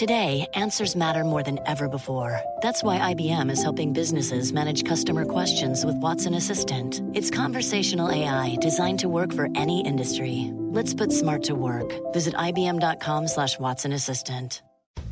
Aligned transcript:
Today, 0.00 0.46
answers 0.54 0.96
matter 0.96 1.24
more 1.24 1.42
than 1.42 1.58
ever 1.66 1.86
before. 1.86 2.40
That's 2.62 2.82
why 2.82 3.12
IBM 3.12 3.50
is 3.50 3.62
helping 3.62 3.92
businesses 3.92 4.50
manage 4.50 4.86
customer 4.86 5.26
questions 5.26 5.84
with 5.84 5.94
Watson 5.96 6.32
Assistant. 6.32 7.02
It's 7.12 7.30
conversational 7.30 8.10
AI 8.10 8.56
designed 8.62 9.00
to 9.00 9.10
work 9.10 9.30
for 9.30 9.48
any 9.54 9.86
industry. 9.86 10.52
Let's 10.56 10.94
put 10.94 11.12
smart 11.12 11.42
to 11.42 11.54
work. 11.54 11.92
Visit 12.14 12.32
IBM.com 12.32 13.28
slash 13.28 13.58
Watson 13.58 13.92
Assistant. 13.92 14.62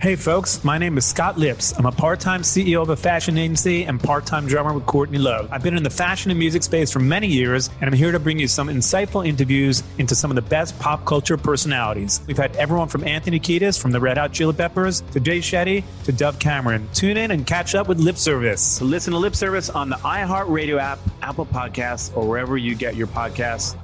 Hey 0.01 0.15
folks, 0.15 0.63
my 0.63 0.79
name 0.79 0.97
is 0.97 1.05
Scott 1.05 1.39
Lipps. 1.39 1.77
I'm 1.77 1.85
a 1.85 1.91
part-time 1.91 2.43
CEO 2.43 2.81
of 2.81 2.91
a 2.91 2.97
fashion 2.97 3.37
agency 3.37 3.83
and 3.83 4.01
part-time 4.01 4.47
drummer 4.47 4.73
with 4.73 4.87
Courtney 4.87 5.19
Love. 5.19 5.49
I've 5.51 5.65
been 5.65 5.77
in 5.77 5.83
the 5.83 5.91
fashion 5.91 6.31
and 6.31 6.39
music 6.39 6.63
space 6.63 6.93
for 6.93 7.01
many 7.01 7.27
years, 7.27 7.69
and 7.81 7.91
I'm 7.91 7.93
here 7.93 8.13
to 8.13 8.21
bring 8.21 8.39
you 8.39 8.47
some 8.47 8.69
insightful 8.69 9.27
interviews 9.27 9.83
into 9.99 10.15
some 10.15 10.31
of 10.31 10.37
the 10.37 10.43
best 10.43 10.79
pop 10.79 11.05
culture 11.05 11.37
personalities. 11.37 12.21
We've 12.29 12.37
had 12.37 12.55
everyone 12.55 12.87
from 12.87 13.03
Anthony 13.03 13.41
Kiedis 13.41 13.77
from 13.77 13.91
the 13.91 13.99
Red 13.99 14.19
Hot 14.19 14.33
Chili 14.33 14.53
Peppers 14.53 15.01
to 15.11 15.19
Jay 15.19 15.41
Shetty 15.41 15.83
to 16.05 16.13
Dove 16.13 16.39
Cameron. 16.39 16.89
Tune 16.95 17.17
in 17.17 17.33
and 17.33 17.45
catch 17.45 17.75
up 17.75 17.89
with 17.89 17.99
Lip 17.99 18.19
Service. 18.19 18.81
Listen 18.81 19.15
to 19.15 19.19
Lip 19.19 19.35
Service 19.35 19.69
on 19.69 19.89
the 19.89 19.97
iHeartRadio 19.97 20.79
app, 20.79 21.01
Apple 21.23 21.47
Podcasts, 21.47 22.17
or 22.17 22.25
wherever 22.25 22.57
you 22.57 22.77
get 22.77 22.95
your 22.95 23.09
podcasts. 23.09 23.75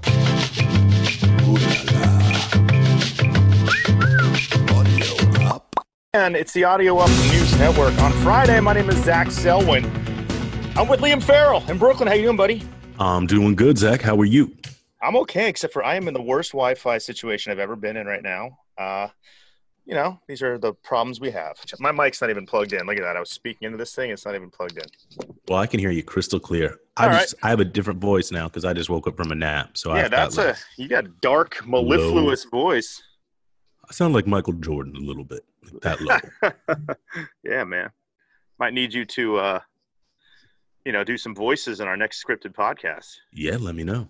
And 6.25 6.37
it's 6.37 6.55
the 6.55 6.65
Audio 6.65 6.97
Up 6.97 7.11
News 7.11 7.55
Network. 7.59 7.93
On 7.99 8.11
Friday, 8.23 8.59
my 8.59 8.73
name 8.73 8.89
is 8.89 8.97
Zach 9.05 9.31
Selwyn. 9.31 9.85
I'm 10.75 10.89
with 10.89 11.01
Liam 11.01 11.23
Farrell 11.23 11.63
in 11.71 11.77
Brooklyn. 11.77 12.09
How 12.09 12.15
you 12.15 12.23
doing, 12.23 12.39
buddy? 12.39 12.63
I'm 12.99 13.27
doing 13.27 13.55
good, 13.55 13.77
Zach. 13.77 14.01
How 14.01 14.19
are 14.19 14.25
you? 14.25 14.57
I'm 15.03 15.17
okay, 15.17 15.51
except 15.51 15.75
for 15.75 15.85
I 15.85 15.97
am 15.97 16.09
in 16.09 16.15
the 16.15 16.23
worst 16.23 16.53
Wi-Fi 16.53 16.97
situation 16.97 17.53
I've 17.53 17.59
ever 17.59 17.77
been 17.77 17.99
in 17.99 18.07
right 18.07 18.23
now. 18.23 18.57
Uh, 18.79 19.09
you 19.85 19.95
know, 19.95 20.19
these 20.27 20.41
are 20.41 20.57
the 20.57 20.73
problems 20.73 21.21
we 21.21 21.31
have. 21.31 21.59
My 21.79 21.93
mic's 21.93 22.23
not 22.23 22.31
even 22.31 22.47
plugged 22.47 22.73
in. 22.73 22.87
Look 22.87 22.97
at 22.97 23.03
that. 23.03 23.19
I 23.19 23.21
was 23.21 23.29
speaking 23.29 23.67
into 23.67 23.77
this 23.77 23.95
thing. 23.95 24.11
It's 24.11 24.25
not 24.25 24.35
even 24.35 24.49
plugged 24.49 24.79
in. 24.79 24.87
Well, 25.47 25.59
I 25.59 25.67
can 25.67 25.79
hear 25.79 25.91
you 25.91 26.03
crystal 26.03 26.41
clear. 26.41 26.79
I 26.97 27.07
All 27.07 27.13
just 27.13 27.35
I 27.43 27.51
have 27.51 27.61
a 27.61 27.67
different 27.67 28.01
voice 28.01 28.33
now 28.33 28.49
because 28.49 28.65
I 28.65 28.73
just 28.73 28.89
woke 28.89 29.07
up 29.07 29.19
from 29.19 29.31
a 29.31 29.35
nap. 29.35 29.77
So 29.77 29.95
yeah, 29.95 30.07
I've 30.07 30.11
that's 30.11 30.37
got 30.37 30.47
a 30.47 30.49
like, 30.49 30.59
you 30.79 30.89
got 30.89 31.05
a 31.05 31.13
dark, 31.21 31.69
mellifluous 31.69 32.45
voice. 32.45 33.03
I 33.87 33.93
sound 33.93 34.15
like 34.15 34.27
Michael 34.27 34.55
Jordan 34.55 34.97
a 34.97 35.01
little 35.01 35.25
bit. 35.25 35.45
That 35.83 36.01
low. 36.01 36.95
yeah, 37.45 37.65
man. 37.65 37.91
Might 38.59 38.75
need 38.75 38.95
you 38.95 39.05
to, 39.07 39.37
uh, 39.37 39.61
you 40.85 40.93
know, 40.93 41.05
do 41.05 41.17
some 41.17 41.35
voices 41.35 41.81
in 41.81 41.89
our 41.89 41.97
next 41.97 42.25
scripted 42.25 42.55
podcast. 42.55 43.17
yeah, 43.33 43.57
let 43.57 43.75
me 43.75 43.85
know. 43.85 44.09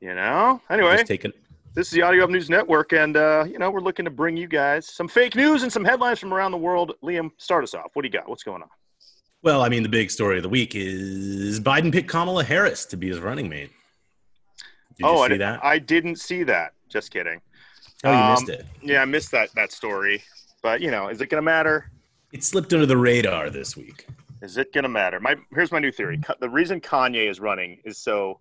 You 0.00 0.14
know. 0.14 0.60
Anyway, 0.68 1.02
taking 1.04 1.32
This 1.74 1.86
is 1.86 1.92
the 1.92 2.02
Audio 2.02 2.24
Up 2.24 2.30
News 2.30 2.50
Network, 2.50 2.92
and 2.92 3.16
uh, 3.16 3.44
you 3.48 3.58
know 3.58 3.70
we're 3.70 3.80
looking 3.80 4.04
to 4.04 4.10
bring 4.10 4.36
you 4.36 4.48
guys 4.48 4.86
some 4.86 5.08
fake 5.08 5.36
news 5.36 5.62
and 5.62 5.72
some 5.72 5.84
headlines 5.84 6.18
from 6.18 6.34
around 6.34 6.50
the 6.50 6.58
world. 6.58 6.92
Liam, 7.02 7.30
start 7.38 7.64
us 7.64 7.74
off. 7.74 7.90
What 7.94 8.02
do 8.02 8.08
you 8.08 8.12
got? 8.12 8.28
What's 8.28 8.42
going 8.42 8.62
on? 8.62 8.68
Well, 9.42 9.62
I 9.62 9.68
mean, 9.68 9.82
the 9.82 9.88
big 9.88 10.10
story 10.10 10.36
of 10.36 10.42
the 10.42 10.48
week 10.48 10.74
is 10.74 11.58
Biden 11.60 11.92
picked 11.92 12.08
Kamala 12.08 12.44
Harris 12.44 12.84
to 12.86 12.96
be 12.96 13.08
his 13.08 13.18
running 13.18 13.48
mate. 13.48 13.70
Did 14.96 15.06
oh, 15.06 15.14
you 15.14 15.18
I, 15.20 15.28
see 15.28 15.32
di- 15.34 15.38
that? 15.38 15.64
I 15.64 15.78
didn't 15.78 16.16
see 16.16 16.42
that. 16.44 16.74
Just 16.88 17.10
kidding. 17.10 17.40
Oh, 18.04 18.10
you 18.10 18.16
um, 18.16 18.30
missed 18.32 18.48
it. 18.48 18.66
Yeah, 18.82 19.02
I 19.02 19.04
missed 19.04 19.30
that 19.32 19.54
that 19.54 19.72
story. 19.72 20.22
But 20.62 20.80
you 20.80 20.90
know, 20.90 21.08
is 21.08 21.20
it 21.20 21.28
going 21.28 21.38
to 21.38 21.44
matter? 21.44 21.90
It 22.32 22.44
slipped 22.44 22.72
under 22.72 22.86
the 22.86 22.96
radar 22.96 23.50
this 23.50 23.76
week. 23.76 24.06
Is 24.40 24.56
it 24.56 24.72
going 24.72 24.84
to 24.84 24.88
matter? 24.88 25.20
My 25.20 25.36
here's 25.52 25.72
my 25.72 25.78
new 25.78 25.92
theory. 25.92 26.20
The 26.40 26.48
reason 26.48 26.80
Kanye 26.80 27.30
is 27.30 27.40
running 27.40 27.78
is 27.84 27.98
so 27.98 28.40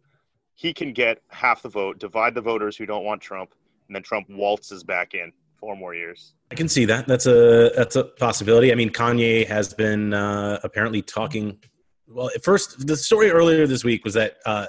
he 0.53 0.73
can 0.73 0.94
get 0.94 1.22
half 1.29 1.61
the 1.61 1.69
vote, 1.69 1.99
divide 1.99 2.35
the 2.35 2.41
voters 2.41 2.77
who 2.77 2.85
don't 2.85 3.03
want 3.03 3.22
Trump, 3.22 3.53
and 3.88 3.95
then 3.95 4.03
Trump 4.03 4.27
waltzes 4.29 4.83
back 4.83 5.13
in 5.13 5.31
four 5.57 5.75
more 5.75 5.93
years. 5.93 6.33
I 6.51 6.55
can 6.55 6.67
see 6.67 6.85
that. 6.85 7.07
That's 7.07 7.25
a 7.25 7.72
that's 7.75 7.95
a 7.95 8.05
possibility. 8.05 8.72
I 8.72 8.75
mean, 8.75 8.89
Kanye 8.89 9.47
has 9.47 9.73
been 9.73 10.13
uh, 10.13 10.59
apparently 10.63 11.01
talking. 11.01 11.57
Well, 12.07 12.29
at 12.35 12.43
first, 12.43 12.88
the 12.88 12.97
story 12.97 13.31
earlier 13.31 13.66
this 13.67 13.83
week 13.83 14.03
was 14.03 14.13
that 14.16 14.38
uh, 14.45 14.67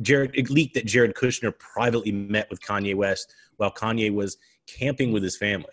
Jared 0.00 0.30
it 0.34 0.48
leaked 0.48 0.74
that 0.74 0.86
Jared 0.86 1.14
Kushner 1.14 1.56
privately 1.58 2.12
met 2.12 2.48
with 2.50 2.60
Kanye 2.60 2.94
West 2.94 3.34
while 3.58 3.70
Kanye 3.70 4.12
was 4.12 4.38
camping 4.66 5.12
with 5.12 5.22
his 5.22 5.36
family. 5.36 5.66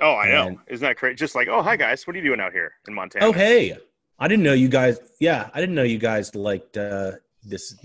Oh, 0.00 0.14
I 0.14 0.28
know. 0.28 0.60
Isn't 0.68 0.86
that 0.86 0.96
crazy? 0.96 1.16
Just 1.16 1.34
like, 1.34 1.48
oh, 1.48 1.60
hi 1.60 1.76
guys, 1.76 2.06
what 2.06 2.14
are 2.16 2.18
you 2.18 2.24
doing 2.24 2.40
out 2.40 2.52
here 2.52 2.72
in 2.86 2.94
Montana? 2.94 3.26
Oh, 3.26 3.32
hey, 3.32 3.76
I 4.18 4.28
didn't 4.28 4.44
know 4.44 4.52
you 4.52 4.68
guys. 4.68 4.98
Yeah, 5.20 5.50
I 5.52 5.60
didn't 5.60 5.74
know 5.74 5.82
you 5.82 5.98
guys 5.98 6.34
liked 6.34 6.76
uh, 6.76 7.12
this 7.44 7.76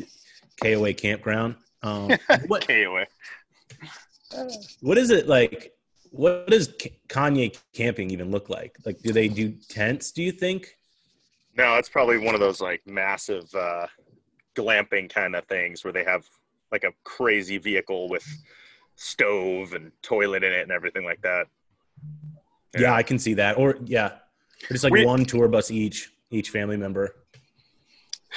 KOA 0.61 0.93
campground. 0.93 1.55
Um, 1.81 2.11
what 2.47 2.67
KOA. 2.67 3.05
what 4.81 4.97
is 4.97 5.09
it 5.09 5.27
like? 5.27 5.73
What 6.11 6.47
does 6.47 6.69
Kanye 7.09 7.57
camping 7.73 8.11
even 8.11 8.29
look 8.29 8.49
like? 8.49 8.77
Like, 8.85 8.99
do 8.99 9.11
they 9.11 9.27
do 9.27 9.55
tents? 9.69 10.11
Do 10.11 10.21
you 10.21 10.31
think? 10.31 10.77
No, 11.57 11.75
it's 11.75 11.89
probably 11.89 12.19
one 12.19 12.35
of 12.35 12.39
those 12.39 12.61
like 12.61 12.81
massive 12.85 13.53
uh, 13.55 13.87
glamping 14.55 15.09
kind 15.09 15.35
of 15.35 15.45
things 15.45 15.83
where 15.83 15.93
they 15.93 16.03
have 16.03 16.25
like 16.73 16.83
a 16.83 16.91
crazy 17.03 17.59
vehicle 17.59 18.09
with 18.09 18.25
stove 18.95 19.73
and 19.73 19.91
toilet 20.01 20.43
in 20.43 20.51
it 20.51 20.63
and 20.63 20.71
everything 20.71 21.05
like 21.05 21.21
that. 21.21 21.45
Yeah, 22.77 22.93
I 22.93 23.03
can 23.03 23.19
see 23.19 23.35
that. 23.35 23.57
Or 23.59 23.77
yeah, 23.85 24.13
it's 24.69 24.83
like 24.83 24.91
We- 24.91 25.05
one 25.05 25.23
tour 25.23 25.47
bus 25.47 25.71
each, 25.71 26.11
each 26.31 26.49
family 26.49 26.75
member. 26.75 27.15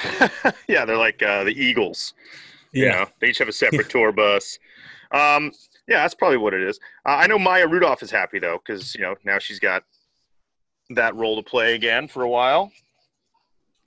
yeah, 0.69 0.85
they're 0.85 0.99
like 0.99 1.23
uh, 1.23 1.45
the 1.45 1.59
Eagles. 1.59 2.13
You 2.73 2.91
know, 2.91 3.07
they 3.21 3.29
each 3.29 3.39
have 3.39 3.49
a 3.49 3.53
separate 3.53 3.89
tour 3.95 4.13
bus. 4.13 4.59
Um, 5.13 5.51
yeah, 5.89 6.03
that's 6.03 6.15
probably 6.15 6.37
what 6.37 6.53
it 6.53 6.61
is. 6.61 6.79
Uh, 7.07 7.17
I 7.17 7.27
know 7.27 7.39
Maya 7.39 7.67
Rudolph 7.67 8.03
is 8.03 8.11
happy 8.11 8.39
though 8.39 8.59
because 8.65 8.95
you 8.95 9.01
know 9.01 9.15
now 9.25 9.39
she's 9.39 9.59
got 9.59 9.85
that 10.91 11.15
role 11.15 11.37
to 11.37 11.49
play 11.49 11.75
again 11.75 12.07
for 12.07 12.23
a 12.23 12.29
while. 12.29 12.71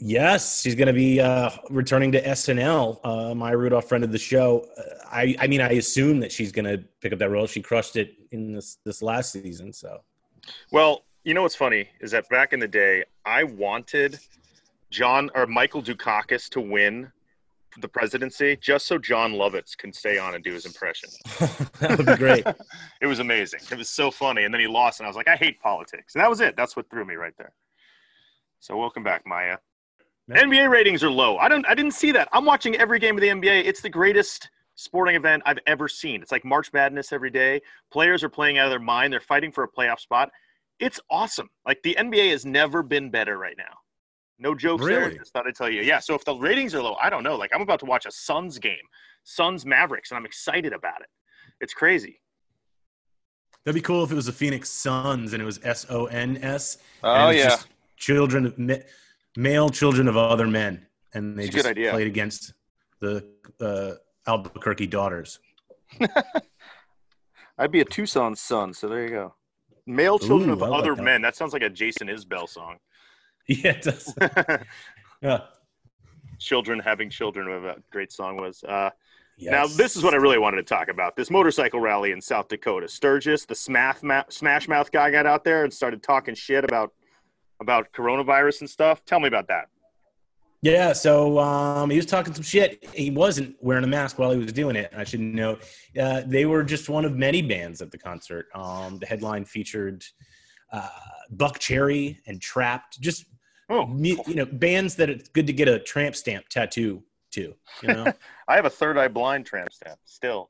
Yes, 0.02 0.62
she's 0.62 0.76
going 0.76 0.88
to 0.88 0.94
be 0.94 1.20
uh, 1.20 1.50
returning 1.70 2.14
to 2.14 2.24
SNL. 2.24 3.00
Uh, 3.04 3.36
Maya 3.36 3.58
Rudolph 3.58 3.90
friend 3.90 4.04
of 4.04 4.14
the 4.14 4.18
show. 4.18 4.66
Uh, 4.78 4.82
I, 5.12 5.36
I 5.40 5.48
mean, 5.48 5.60
I 5.60 5.72
assume 5.72 6.22
that 6.22 6.32
she's 6.32 6.54
going 6.54 6.66
to 6.66 6.84
pick 7.02 7.12
up 7.12 7.20
that 7.20 7.30
role. 7.30 7.48
She 7.48 7.62
crushed 7.62 7.98
it 7.98 8.14
in 8.32 8.54
this 8.54 8.78
this 8.86 9.02
last 9.02 9.34
season. 9.34 9.74
So 9.74 10.00
Well, 10.72 11.04
you 11.26 11.34
know 11.34 11.42
what's 11.42 11.56
funny 11.56 11.90
is 12.00 12.12
that 12.12 12.30
back 12.30 12.54
in 12.54 12.60
the 12.62 12.68
day, 12.68 13.04
I 13.26 13.44
wanted 13.44 14.20
John 14.90 15.30
or 15.36 15.46
Michael 15.46 15.84
Dukakis 15.84 16.50
to 16.52 16.62
win 16.62 17.12
the 17.82 17.88
presidency 17.88 18.56
just 18.56 18.88
so 18.88 18.98
Jon 18.98 19.34
Lovitz 19.34 19.78
can 19.78 19.92
stay 19.92 20.18
on 20.18 20.34
and 20.34 20.44
do 20.44 20.54
his 20.54 20.66
impression. 20.66 21.10
that 21.80 21.98
would 21.98 22.06
be 22.06 22.16
great. 22.16 22.46
it 23.02 23.08
was 23.08 23.20
amazing. 23.20 23.60
It 23.70 23.78
was 23.78 23.90
so 23.90 24.12
funny. 24.12 24.44
And 24.44 24.54
then 24.54 24.62
he 24.62 24.68
lost, 24.68 25.00
and 25.02 25.06
I 25.06 25.10
was 25.10 25.18
like, 25.18 25.28
I 25.28 25.36
hate 25.36 25.62
politics. 25.62 26.16
And 26.16 26.24
that 26.24 26.30
was 26.30 26.40
it. 26.40 26.56
That's 26.56 26.76
what 26.76 26.90
threw 26.90 27.06
me 27.06 27.16
right 27.16 27.34
there. 27.38 27.54
So 28.60 28.78
welcome 28.78 29.04
back, 29.04 29.26
Maya. 29.26 29.58
Yeah. 30.30 30.44
NBA 30.44 30.70
ratings 30.70 31.04
are 31.04 31.10
low. 31.10 31.38
I 31.38 31.48
don't. 31.48 31.66
I 31.68 31.74
didn't 31.74 31.94
see 31.94 32.12
that. 32.12 32.30
I'm 32.32 32.46
watching 32.46 32.76
every 32.76 33.00
game 33.00 33.16
of 33.16 33.22
the 33.22 33.30
NBA. 33.30 33.66
It's 33.66 33.82
the 33.82 33.90
greatest 33.90 34.50
sporting 34.76 35.16
event 35.16 35.44
I've 35.46 35.60
ever 35.68 35.88
seen. 35.88 36.22
It's 36.22 36.32
like 36.32 36.46
March 36.46 36.72
Madness 36.72 37.12
every 37.12 37.32
day. 37.32 37.62
Players 37.92 38.24
are 38.24 38.30
playing 38.30 38.58
out 38.58 38.66
of 38.66 38.72
their 38.72 38.80
mind. 38.80 39.12
They're 39.12 39.20
fighting 39.20 39.52
for 39.52 39.64
a 39.64 39.68
playoff 39.68 40.00
spot. 40.00 40.30
It's 40.80 41.00
awesome. 41.10 41.50
Like 41.66 41.82
the 41.84 41.96
NBA 42.00 42.32
has 42.32 42.46
never 42.46 42.84
been 42.84 43.10
better 43.10 43.38
right 43.38 43.56
now. 43.58 43.76
No 44.38 44.56
jokes 44.56 44.86
there. 44.86 45.02
Really? 45.02 45.18
Just 45.18 45.34
thought 45.34 45.48
I'd 45.48 45.56
tell 45.56 45.70
you. 45.70 45.82
Yeah. 45.82 46.00
So 46.00 46.14
if 46.14 46.24
the 46.24 46.34
ratings 46.34 46.74
are 46.74 46.82
low, 46.82 46.96
I 47.02 47.10
don't 47.10 47.24
know. 47.24 47.36
Like 47.36 47.52
I'm 47.54 47.62
about 47.62 47.80
to 47.80 47.86
watch 47.86 48.06
a 48.06 48.12
Suns 48.12 48.58
game, 48.58 48.78
Suns 49.24 49.66
Mavericks, 49.66 50.12
and 50.12 50.18
I'm 50.18 50.26
excited 50.26 50.72
about 50.72 51.02
it. 51.02 51.08
It's 51.60 51.74
crazy. 51.74 52.22
That'd 53.66 53.76
be 53.76 53.82
cool 53.82 54.04
if 54.06 54.12
it 54.12 54.16
was 54.16 54.28
the 54.28 54.32
Phoenix 54.32 54.70
Suns 54.70 55.34
and 55.34 55.42
it 55.42 55.46
was 55.46 55.60
S 55.64 55.86
O 55.90 56.06
N 56.06 56.38
S. 56.42 56.78
Oh, 57.04 57.14
and 57.14 57.36
it 57.36 57.44
was 57.44 57.52
yeah. 57.52 57.58
children, 57.98 58.46
of 58.46 58.58
ma- 58.58 58.76
male 59.40 59.70
children 59.70 60.08
of 60.08 60.18
other 60.18 60.48
men, 60.48 60.86
and 61.14 61.38
they 61.38 61.46
It's 61.46 61.56
just 61.56 61.74
played 61.74 62.08
against 62.08 62.54
the 63.00 63.26
uh, 63.62 63.94
Albuquerque 64.28 64.88
Daughters. 64.88 65.40
I'd 67.58 67.72
be 67.72 67.82
a 67.82 67.86
Tucson 67.86 68.36
son, 68.36 68.74
so 68.74 68.88
there 68.88 69.04
you 69.04 69.10
go. 69.10 69.36
Male 69.86 70.20
children 70.20 70.50
Ooh, 70.50 70.54
of 70.54 70.64
I 70.64 70.68
other 70.68 70.96
men. 70.96 71.22
That 71.22 71.36
sounds 71.36 71.54
like 71.54 71.64
a 71.64 71.70
Jason 71.70 72.08
Isbell 72.08 72.48
song. 72.48 72.78
Yeah, 73.48 73.72
it 73.72 73.82
does. 73.82 74.14
yeah, 75.24 75.40
children 76.38 76.78
having 76.78 77.10
children, 77.10 77.48
whatever 77.48 77.68
that 77.68 77.90
great 77.90 78.12
song 78.12 78.38
was. 78.38 78.64
Uh, 78.64 78.92
Yes. 79.42 79.52
Now, 79.54 79.68
this 79.78 79.96
is 79.96 80.04
what 80.04 80.14
I 80.14 80.18
really 80.18 80.38
wanted 80.38 80.58
to 80.58 80.64
talk 80.64 80.90
about. 80.90 81.16
This 81.16 81.32
motorcycle 81.32 81.80
rally 81.80 82.12
in 82.12 82.20
South 82.20 82.50
Dakota. 82.50 82.90
Sturgis, 82.90 83.46
the 83.46 83.56
smash, 83.56 84.04
ma- 84.04 84.26
smash 84.28 84.68
mouth 84.68 84.92
guy, 84.92 85.10
got 85.12 85.26
out 85.26 85.46
there 85.46 85.64
and 85.64 85.74
started 85.74 86.04
talking 86.04 86.36
shit 86.36 86.66
about 86.66 86.92
about 87.60 87.92
coronavirus 87.94 88.62
and 88.62 88.70
stuff. 88.70 89.04
Tell 89.06 89.20
me 89.20 89.28
about 89.28 89.48
that. 89.48 89.68
Yeah, 90.62 90.92
so 90.92 91.40
um, 91.40 91.90
he 91.90 91.96
was 91.96 92.06
talking 92.06 92.34
some 92.34 92.44
shit. 92.44 92.86
He 92.94 93.12
wasn't 93.12 93.56
wearing 93.62 93.86
a 93.86 93.88
mask 93.88 94.20
while 94.20 94.32
he 94.32 94.38
was 94.38 94.52
doing 94.52 94.76
it. 94.76 94.92
I 94.96 95.06
should 95.06 95.22
note. 95.22 95.64
Uh, 95.98 96.22
they 96.26 96.46
were 96.46 96.64
just 96.64 96.90
one 96.90 97.06
of 97.06 97.16
many 97.16 97.42
bands 97.42 97.82
at 97.82 97.92
the 97.92 97.98
concert. 97.98 98.48
Um, 98.54 99.00
the 99.00 99.06
headline 99.06 99.46
featured 99.46 100.04
uh, 100.74 100.90
Buckcherry 101.34 102.18
and 102.28 102.42
Trapt, 102.42 103.00
just 103.00 103.26
Oh, 103.72 103.88
you 104.00 104.18
know 104.34 104.46
bands 104.46 104.96
that 104.96 105.12
it's 105.12 105.30
good 105.30 105.46
to 105.46 105.54
get 105.54 105.68
a 105.68 105.78
tramp 105.78 106.16
stamp 106.16 106.50
tattoo 106.50 107.04
to. 107.32 107.54
You 107.84 107.88
know, 107.88 108.12
I 108.48 108.56
have 108.56 108.66
a 108.66 108.70
third 108.70 108.98
eye 108.98 109.08
blind 109.08 109.46
tramp 109.46 109.72
stamp 109.72 110.00
still. 110.06 110.50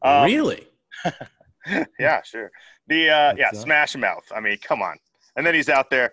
Um, 0.00 0.26
really? 0.26 0.68
yeah, 1.98 2.22
sure. 2.22 2.52
The 2.86 3.10
uh, 3.10 3.34
yeah, 3.36 3.50
Smash 3.50 3.96
Mouth. 3.96 4.30
I 4.34 4.38
mean, 4.38 4.58
come 4.58 4.80
on. 4.80 4.98
And 5.36 5.46
then 5.46 5.54
he's 5.54 5.68
out 5.68 5.90
there. 5.90 6.12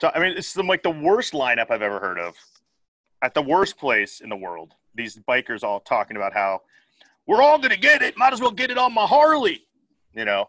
So, 0.00 0.10
I 0.14 0.20
mean, 0.20 0.36
it's 0.36 0.52
the, 0.52 0.62
like 0.62 0.82
the 0.82 0.90
worst 0.90 1.32
lineup 1.32 1.70
I've 1.70 1.82
ever 1.82 1.98
heard 2.00 2.18
of. 2.18 2.34
At 3.22 3.34
the 3.34 3.42
worst 3.42 3.76
place 3.78 4.20
in 4.20 4.28
the 4.28 4.36
world, 4.36 4.74
these 4.94 5.18
bikers 5.28 5.64
all 5.64 5.80
talking 5.80 6.16
about 6.16 6.32
how 6.32 6.62
we're 7.26 7.42
all 7.42 7.58
gonna 7.58 7.76
get 7.76 8.00
it. 8.00 8.16
Might 8.16 8.32
as 8.32 8.40
well 8.40 8.52
get 8.52 8.70
it 8.70 8.78
on 8.78 8.94
my 8.94 9.06
Harley. 9.06 9.64
You 10.14 10.24
know, 10.24 10.48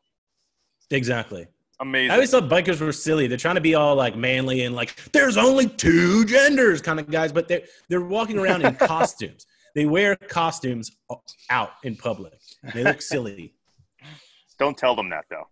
Exactly. 0.92 1.48
amazing. 1.80 2.12
I 2.12 2.14
always 2.16 2.32
thought 2.32 2.44
bikers 2.44 2.80
were 2.80 2.92
silly. 2.92 3.28
They're 3.28 3.38
trying 3.38 3.56
to 3.56 3.62
be 3.62 3.76
all 3.76 3.96
like 3.96 4.16
manly 4.16 4.64
and 4.64 4.76
like 4.76 4.96
there's 5.12 5.36
only 5.38 5.68
two 5.68 6.26
genders 6.26 6.82
kind 6.82 7.00
of 7.00 7.10
guys, 7.10 7.32
but 7.32 7.48
they're 7.48 7.62
they're 7.90 8.02
walking 8.02 8.38
around 8.38 8.64
in 8.64 8.76
costumes. 8.88 9.46
They 9.76 9.86
wear 9.86 10.16
costumes 10.16 10.92
out 11.50 11.72
in 11.84 11.96
public. 11.96 12.40
They 12.74 12.84
look 12.84 13.02
silly. 13.02 13.54
Don't 14.58 14.78
tell 14.78 14.96
them 14.96 15.10
that 15.10 15.26
though. 15.30 15.48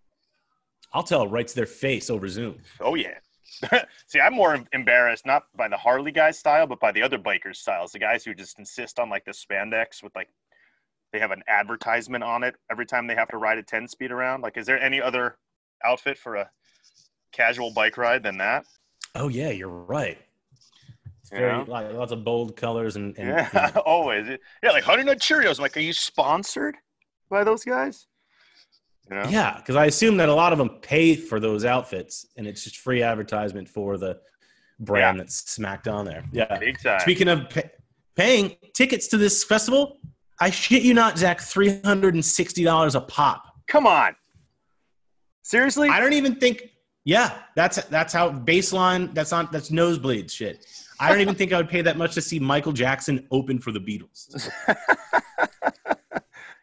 I'll 0.92 1.02
tell 1.02 1.28
right 1.28 1.46
to 1.46 1.54
their 1.54 1.66
face 1.66 2.10
over 2.10 2.28
Zoom. 2.28 2.56
Oh 2.80 2.94
yeah. 2.94 3.18
See, 4.06 4.20
I'm 4.20 4.34
more 4.34 4.58
embarrassed 4.72 5.26
not 5.26 5.44
by 5.56 5.68
the 5.68 5.76
Harley 5.76 6.12
guys 6.12 6.38
style, 6.38 6.66
but 6.66 6.80
by 6.80 6.92
the 6.92 7.02
other 7.02 7.18
bikers 7.18 7.56
styles. 7.56 7.92
The 7.92 7.98
guys 7.98 8.24
who 8.24 8.34
just 8.34 8.58
insist 8.58 8.98
on 8.98 9.10
like 9.10 9.24
the 9.24 9.32
spandex 9.32 10.02
with 10.02 10.14
like 10.14 10.28
they 11.12 11.18
have 11.18 11.30
an 11.30 11.42
advertisement 11.48 12.22
on 12.22 12.44
it 12.44 12.54
every 12.70 12.86
time 12.86 13.06
they 13.06 13.14
have 13.14 13.28
to 13.28 13.38
ride 13.38 13.58
a 13.58 13.62
10 13.62 13.88
speed 13.88 14.10
around. 14.10 14.42
Like, 14.42 14.56
is 14.56 14.66
there 14.66 14.80
any 14.80 15.00
other 15.00 15.38
outfit 15.84 16.18
for 16.18 16.36
a 16.36 16.50
casual 17.32 17.72
bike 17.72 17.96
ride 17.96 18.22
than 18.22 18.38
that? 18.38 18.66
Oh 19.14 19.28
yeah, 19.28 19.50
you're 19.50 19.68
right. 19.68 20.18
It's 21.20 21.30
very 21.30 21.52
know? 21.52 21.64
like 21.66 21.92
lots 21.92 22.12
of 22.12 22.24
bold 22.24 22.56
colors 22.56 22.96
and, 22.96 23.16
and 23.18 23.28
Yeah, 23.28 23.70
always. 23.86 24.26
Yeah, 24.62 24.70
like 24.70 24.84
Honey 24.84 25.04
Nut 25.04 25.18
Cheerios. 25.18 25.58
I'm 25.58 25.62
like, 25.62 25.76
are 25.76 25.80
you 25.80 25.92
sponsored 25.92 26.76
by 27.30 27.44
those 27.44 27.64
guys? 27.64 28.06
You 29.10 29.16
know? 29.16 29.28
yeah, 29.28 29.56
because 29.56 29.76
I 29.76 29.86
assume 29.86 30.16
that 30.18 30.28
a 30.28 30.34
lot 30.34 30.52
of 30.52 30.58
them 30.58 30.68
pay 30.82 31.14
for 31.14 31.40
those 31.40 31.64
outfits, 31.64 32.26
and 32.36 32.46
it's 32.46 32.64
just 32.64 32.78
free 32.78 33.02
advertisement 33.02 33.68
for 33.68 33.96
the 33.96 34.18
brand 34.80 35.20
that's 35.20 35.50
smacked 35.50 35.88
on 35.88 36.04
there. 36.04 36.24
Yeah. 36.32 36.58
Big 36.58 36.80
time. 36.80 37.00
Speaking 37.00 37.28
of 37.28 37.48
pay- 37.48 37.70
paying 38.16 38.56
tickets 38.74 39.08
to 39.08 39.16
this 39.16 39.44
festival, 39.44 39.98
I 40.40 40.50
shit 40.50 40.82
you 40.82 40.94
not, 40.94 41.18
Zach, 41.18 41.40
three 41.40 41.80
hundred 41.82 42.14
and 42.14 42.24
sixty 42.24 42.64
dollars 42.64 42.94
a 42.94 43.00
pop. 43.00 43.44
Come 43.66 43.86
on. 43.86 44.14
Seriously? 45.42 45.88
I 45.88 46.00
don't 46.00 46.12
even 46.12 46.36
think. 46.36 46.62
Yeah, 47.04 47.38
that's 47.56 47.82
that's 47.86 48.12
how 48.12 48.30
baseline. 48.30 49.14
That's 49.14 49.30
not 49.30 49.50
that's 49.50 49.70
nosebleed 49.70 50.30
shit. 50.30 50.64
I 51.00 51.08
don't 51.10 51.20
even 51.20 51.34
think 51.34 51.52
I 51.52 51.56
would 51.56 51.68
pay 51.68 51.80
that 51.82 51.96
much 51.96 52.14
to 52.14 52.20
see 52.20 52.38
Michael 52.38 52.72
Jackson 52.72 53.26
open 53.30 53.60
for 53.60 53.72
the 53.72 53.78
Beatles. 53.78 54.50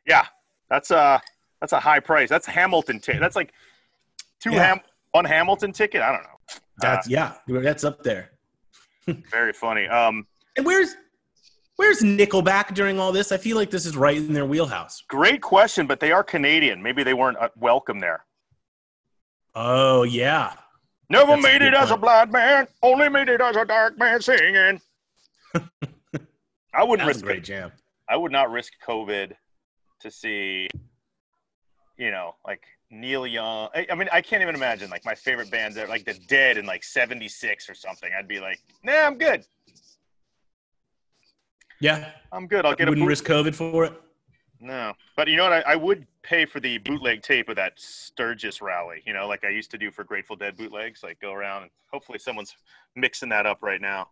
yeah, 0.08 0.26
that's 0.70 0.92
a 0.92 1.22
that's 1.66 1.74
a 1.74 1.80
high 1.80 2.00
price. 2.00 2.30
That's 2.30 2.46
Hamilton 2.46 3.00
ticket. 3.00 3.22
That's 3.22 3.36
like 3.36 3.52
two 4.40 4.52
Yeah. 4.52 4.64
Ham 4.68 4.80
one 5.12 5.26
Hamilton 5.26 5.72
ticket. 5.72 6.02
I 6.02 6.12
don't 6.12 6.22
know. 6.24 6.60
That's 6.80 7.10
yeah, 7.10 7.34
that's 7.48 7.84
up 7.84 8.04
there. 8.04 8.32
Very 9.32 9.54
funny. 9.54 9.88
Um, 9.88 10.28
And 10.58 10.66
where's 10.66 10.96
where's 11.78 12.02
Nickelback 12.02 12.76
during 12.76 13.00
all 13.00 13.12
this? 13.12 13.32
I 13.32 13.38
feel 13.38 13.58
like 13.58 13.72
this 13.72 13.86
is 13.88 13.98
right 13.98 14.18
in 14.18 14.32
their 14.34 14.46
wheelhouse. 14.46 15.02
great 15.08 15.42
question, 15.42 15.88
but 15.88 16.00
they 16.00 16.12
are 16.12 16.24
Canadian. 16.24 16.84
Maybe 16.84 17.02
they 17.04 17.16
weren't 17.16 17.38
uh, 17.38 17.50
welcome 17.56 18.00
there. 18.00 18.26
Oh 19.56 20.04
yeah, 20.04 20.54
Never 21.10 21.32
That's 21.32 21.44
made 21.44 21.62
it 21.64 21.74
as 21.74 21.90
a 21.92 21.98
blind 21.98 22.32
man. 22.32 22.68
Only 22.84 23.10
made 23.10 23.30
it 23.30 23.42
as 23.42 23.56
a 23.56 23.66
dark 23.66 23.98
man 23.98 24.22
singing. 24.22 24.82
I 26.74 26.84
wouldn't 26.84 27.08
that's 27.08 27.22
a 27.22 27.22
risk 27.22 27.26
great 27.26 27.38
it. 27.40 27.44
jam. 27.46 27.72
I 28.10 28.18
would 28.18 28.32
not 28.32 28.52
risk 28.52 28.74
COVID 28.86 29.32
to 30.02 30.12
see, 30.12 30.68
you 31.98 32.12
know, 32.12 32.36
like 32.46 32.64
Neil 32.92 33.26
Young. 33.26 33.70
I, 33.74 33.88
I 33.90 33.96
mean, 33.96 34.10
I 34.12 34.22
can't 34.22 34.42
even 34.42 34.56
imagine 34.56 34.90
like 34.90 35.06
my 35.06 35.16
favorite 35.16 35.52
bands 35.52 35.78
are 35.78 35.88
like 35.88 36.06
the 36.06 36.14
Dead 36.28 36.58
in 36.58 36.66
like 36.66 36.84
'76 36.84 37.70
or 37.70 37.74
something. 37.74 38.12
I'd 38.18 38.28
be 38.28 38.40
like, 38.40 38.60
nah, 38.84 39.06
I'm 39.06 39.18
good. 39.18 39.46
Yeah, 41.82 42.12
I'm 42.32 42.48
good. 42.48 42.66
I'll 42.66 42.76
get 42.76 42.88
a 42.88 42.92
wouldn't 42.92 43.06
boot- 43.06 43.10
risk 43.10 43.26
COVID 43.26 43.56
for 43.56 43.86
it. 43.86 43.94
No, 44.62 44.94
but 45.18 45.28
you 45.28 45.36
know 45.36 45.44
what? 45.44 45.54
I, 45.54 45.74
I 45.74 45.76
would 45.76 46.08
pay 46.24 46.46
for 46.46 46.60
the 46.60 46.78
bootleg 46.80 47.22
tape 47.22 47.50
of 47.50 47.56
that 47.58 47.74
Sturgis 47.76 48.62
rally. 48.62 49.04
You 49.06 49.14
know, 49.14 49.28
like 49.28 49.44
I 49.44 49.50
used 49.50 49.70
to 49.72 49.78
do 49.78 49.92
for 49.92 50.04
Grateful 50.04 50.36
Dead 50.36 50.56
bootlegs. 50.58 51.04
Like 51.04 51.20
go 51.20 51.34
around 51.34 51.64
and 51.64 51.72
hopefully 51.92 52.20
someone's 52.20 52.56
mixing 52.96 53.30
that 53.30 53.46
up 53.46 53.62
right 53.62 53.82
now. 53.82 54.10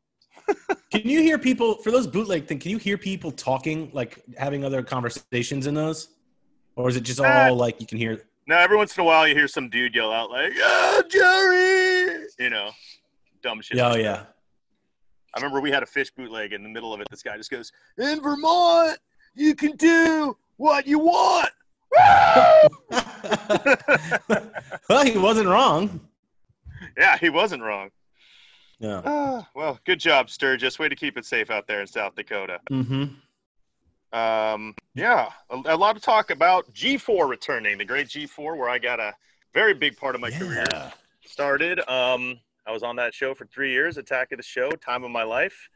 Can 0.91 1.09
you 1.09 1.21
hear 1.21 1.37
people 1.37 1.75
for 1.75 1.91
those 1.91 2.07
bootleg 2.07 2.47
thing? 2.47 2.59
Can 2.59 2.71
you 2.71 2.77
hear 2.77 2.97
people 2.97 3.31
talking, 3.31 3.89
like 3.93 4.21
having 4.37 4.63
other 4.65 4.83
conversations 4.83 5.67
in 5.67 5.73
those, 5.73 6.09
or 6.75 6.89
is 6.89 6.95
it 6.95 7.01
just 7.03 7.19
all 7.19 7.25
Uh, 7.25 7.53
like 7.53 7.79
you 7.81 7.87
can 7.87 7.97
hear? 7.97 8.23
Now, 8.47 8.59
every 8.59 8.75
once 8.77 8.97
in 8.97 9.01
a 9.01 9.05
while, 9.05 9.27
you 9.27 9.33
hear 9.35 9.47
some 9.47 9.69
dude 9.69 9.95
yell 9.95 10.11
out 10.11 10.29
like, 10.29 10.53
"Oh, 10.57 11.03
Jerry!" 11.09 12.25
You 12.39 12.49
know, 12.49 12.71
dumb 13.41 13.61
shit. 13.61 13.79
Oh, 13.79 13.83
like 13.89 13.93
that. 13.97 14.01
yeah. 14.03 14.23
I 15.35 15.39
remember 15.39 15.61
we 15.61 15.71
had 15.71 15.81
a 15.81 15.85
Phish 15.85 16.11
bootleg 16.15 16.53
in 16.53 16.61
the 16.61 16.69
middle 16.69 16.93
of 16.93 16.99
it. 17.01 17.07
This 17.09 17.23
guy 17.23 17.37
just 17.37 17.49
goes, 17.51 17.71
"In 17.97 18.21
Vermont, 18.21 18.97
you 19.33 19.55
can 19.55 19.75
do 19.77 20.35
what 20.57 20.85
you 20.85 20.99
want." 20.99 21.49
well, 24.89 25.05
he 25.05 25.17
wasn't 25.17 25.47
wrong. 25.47 25.99
yeah, 26.97 27.17
he 27.17 27.29
wasn't 27.29 27.61
wrong. 27.63 27.89
Yeah. 28.79 29.01
Ah, 29.05 29.47
well, 29.55 29.79
good 29.85 29.99
job, 29.99 30.29
Sturgis. 30.29 30.77
Way 30.79 30.89
to 30.89 30.95
keep 30.95 31.17
it 31.17 31.25
safe 31.25 31.49
out 31.49 31.67
there 31.67 31.81
in 31.81 31.87
South 31.87 32.15
Dakota. 32.15 32.59
Mm-hmm. 32.69 33.05
Um, 34.13 34.75
yeah, 34.93 35.29
a, 35.49 35.61
a 35.65 35.75
lot 35.75 35.95
of 35.95 36.03
talk 36.03 36.29
about 36.29 36.71
G4 36.73 37.27
returning, 37.27 37.79
the 37.79 37.85
great 37.85 38.07
G4, 38.07 38.55
where 38.57 38.69
I 38.69 38.77
got 38.77 38.99
a 38.99 39.13
very 39.53 39.73
big 39.73 39.97
part 39.97 40.13
of 40.13 40.21
my 40.21 40.29
career 40.29 40.67
started. 41.25 41.79
Um, 41.89 42.39
I 42.67 42.71
was 42.71 42.83
on 42.83 42.95
that 42.97 43.13
show 43.13 43.33
for 43.33 43.45
three 43.47 43.71
years, 43.71 43.97
Attack 43.97 44.31
of 44.31 44.37
the 44.37 44.43
Show, 44.43 44.69
time 44.71 45.03
of 45.03 45.09
my 45.11 45.23
life. 45.23 45.67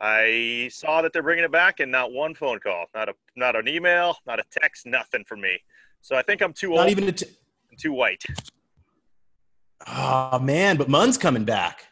I 0.00 0.68
saw 0.72 1.02
that 1.02 1.12
they're 1.12 1.22
bringing 1.22 1.44
it 1.44 1.52
back, 1.52 1.78
and 1.78 1.90
not 1.90 2.12
one 2.12 2.34
phone 2.34 2.58
call, 2.58 2.86
not 2.94 3.08
a 3.08 3.14
not 3.36 3.54
an 3.54 3.68
email, 3.68 4.16
not 4.26 4.40
a 4.40 4.44
text, 4.50 4.86
nothing 4.86 5.24
from 5.24 5.40
me. 5.40 5.58
So 6.02 6.16
I 6.16 6.22
think 6.22 6.42
I'm 6.42 6.52
too 6.52 6.70
Not 6.70 6.80
old, 6.80 6.90
even 6.90 7.08
a. 7.08 7.12
T- 7.12 7.26
and 7.70 7.78
too 7.78 7.92
white. 7.92 8.22
oh 9.86 10.38
man, 10.40 10.76
but 10.76 10.88
Munn's 10.88 11.16
coming 11.16 11.44
back. 11.44 11.86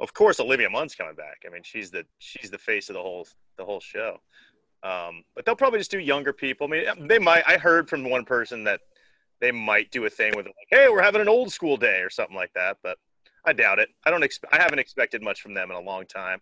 Of 0.00 0.12
course, 0.12 0.40
Olivia 0.40 0.68
Munn's 0.68 0.96
coming 0.96 1.14
back. 1.14 1.44
I 1.46 1.50
mean, 1.50 1.62
she's 1.62 1.90
the 1.92 2.04
she's 2.18 2.50
the 2.50 2.58
face 2.58 2.90
of 2.90 2.94
the 2.94 3.02
whole 3.02 3.26
the 3.56 3.64
whole 3.64 3.80
show. 3.80 4.18
Um, 4.82 5.22
but 5.34 5.44
they'll 5.44 5.56
probably 5.56 5.78
just 5.78 5.90
do 5.90 5.98
younger 5.98 6.32
people. 6.32 6.66
I 6.66 6.70
mean, 6.70 7.06
they 7.08 7.18
might. 7.18 7.44
I 7.46 7.56
heard 7.56 7.88
from 7.88 8.08
one 8.08 8.24
person 8.24 8.64
that 8.64 8.80
they 9.40 9.52
might 9.52 9.90
do 9.90 10.04
a 10.06 10.10
thing 10.10 10.32
with 10.36 10.46
like, 10.46 10.54
"Hey, 10.70 10.88
we're 10.90 11.02
having 11.02 11.20
an 11.20 11.28
old 11.28 11.52
school 11.52 11.76
day" 11.76 12.00
or 12.00 12.10
something 12.10 12.34
like 12.36 12.52
that. 12.54 12.78
But 12.82 12.98
I 13.44 13.52
doubt 13.52 13.78
it. 13.78 13.90
I 14.04 14.10
don't. 14.10 14.22
Exp- 14.22 14.44
I 14.50 14.56
haven't 14.60 14.80
expected 14.80 15.22
much 15.22 15.40
from 15.40 15.54
them 15.54 15.70
in 15.70 15.76
a 15.76 15.80
long 15.80 16.04
time. 16.06 16.40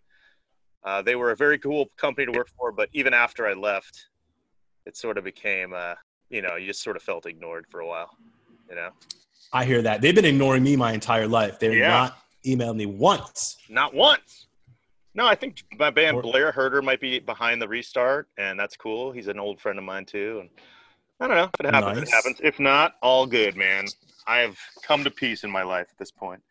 Uh, 0.83 1.01
they 1.01 1.15
were 1.15 1.29
a 1.31 1.35
very 1.35 1.59
cool 1.59 1.91
company 1.97 2.25
to 2.25 2.31
work 2.31 2.49
for, 2.57 2.71
but 2.71 2.89
even 2.93 3.13
after 3.13 3.45
I 3.47 3.53
left, 3.53 4.07
it 4.87 4.97
sort 4.97 5.19
of 5.19 5.23
became, 5.23 5.73
uh, 5.73 5.93
you 6.31 6.41
know, 6.41 6.55
you 6.55 6.65
just 6.65 6.81
sort 6.81 6.95
of 6.95 7.03
felt 7.03 7.27
ignored 7.27 7.65
for 7.69 7.81
a 7.81 7.87
while. 7.87 8.09
You 8.67 8.75
know, 8.75 8.89
I 9.53 9.65
hear 9.65 9.83
that 9.83 10.01
they've 10.01 10.15
been 10.15 10.25
ignoring 10.25 10.63
me 10.63 10.75
my 10.75 10.93
entire 10.93 11.27
life. 11.27 11.59
They've 11.59 11.73
Yeah. 11.77 11.89
not 11.89 12.17
emailed 12.43 12.75
me 12.77 12.87
once. 12.87 13.57
not 13.69 13.93
once. 13.93 14.47
No, 15.13 15.25
I 15.27 15.35
think 15.35 15.63
my 15.77 15.89
band 15.89 16.17
Or- 16.17 16.21
Blair 16.21 16.51
Herter 16.51 16.81
might 16.81 17.01
be 17.01 17.19
behind 17.19 17.61
the 17.61 17.67
restart, 17.67 18.29
and 18.37 18.59
that's 18.59 18.77
cool. 18.77 19.11
He's 19.11 19.27
an 19.27 19.39
old 19.39 19.59
friend 19.59 19.77
of 19.77 19.83
mine 19.83 20.05
too, 20.05 20.39
and 20.41 20.49
I 21.19 21.27
don't 21.27 21.35
know 21.37 21.43
if 21.53 21.65
it 21.65 21.73
happens. 21.73 21.99
Nice. 21.99 22.07
It 22.07 22.11
happens. 22.15 22.39
If 22.41 22.59
not, 22.59 22.95
all 23.01 23.25
good, 23.25 23.55
man. 23.55 23.85
I 24.27 24.37
have 24.39 24.57
come 24.83 25.03
to 25.03 25.11
peace 25.11 25.43
in 25.43 25.51
my 25.51 25.63
life 25.63 25.87
at 25.91 25.97
this 25.97 26.11
point. 26.11 26.41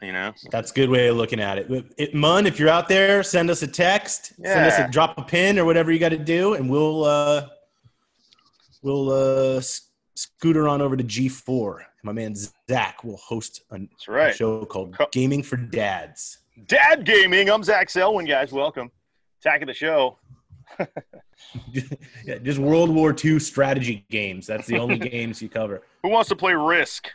You 0.00 0.12
know, 0.12 0.32
That's 0.52 0.70
a 0.70 0.74
good 0.74 0.90
way 0.90 1.08
of 1.08 1.16
looking 1.16 1.40
at 1.40 1.58
it. 1.58 1.66
it 1.98 2.14
Munn, 2.14 2.46
if 2.46 2.60
you're 2.60 2.68
out 2.68 2.88
there, 2.88 3.24
send 3.24 3.50
us 3.50 3.62
a 3.62 3.66
text, 3.66 4.32
send 4.36 4.64
us 4.66 4.78
Yeah. 4.78 4.86
a 4.86 4.90
drop 4.90 5.18
a 5.18 5.22
pin 5.22 5.58
or 5.58 5.64
whatever 5.64 5.90
you 5.90 5.98
got 5.98 6.10
to 6.10 6.18
do, 6.18 6.54
and 6.54 6.70
we'll 6.70 7.04
uh, 7.04 7.48
we'll 8.82 9.10
uh, 9.56 9.60
scooter 10.14 10.68
on 10.68 10.80
over 10.80 10.96
to 10.96 11.02
G4. 11.02 11.80
My 12.04 12.12
man 12.12 12.34
Zach 12.70 13.02
will 13.02 13.16
host 13.16 13.62
a 13.72 13.80
right. 14.06 14.34
show 14.34 14.64
called 14.66 14.96
Gaming 15.10 15.42
for 15.42 15.56
Dads. 15.56 16.38
Dad 16.66 17.04
Gaming. 17.04 17.48
I'm 17.50 17.62
Zach 17.62 17.90
Selwyn, 17.90 18.26
guys. 18.26 18.52
Welcome. 18.52 18.90
Attack 19.40 19.62
of 19.62 19.68
the 19.68 19.74
show. 19.74 20.18
yeah, 21.72 22.38
just 22.42 22.58
World 22.58 22.90
War 22.90 23.14
II 23.24 23.38
strategy 23.38 24.04
games. 24.10 24.46
That's 24.46 24.66
the 24.66 24.78
only 24.78 24.98
games 25.10 25.40
you 25.40 25.48
cover. 25.48 25.82
Who 26.02 26.08
wants 26.10 26.28
to 26.30 26.36
play 26.36 26.54
Risk? 26.54 27.08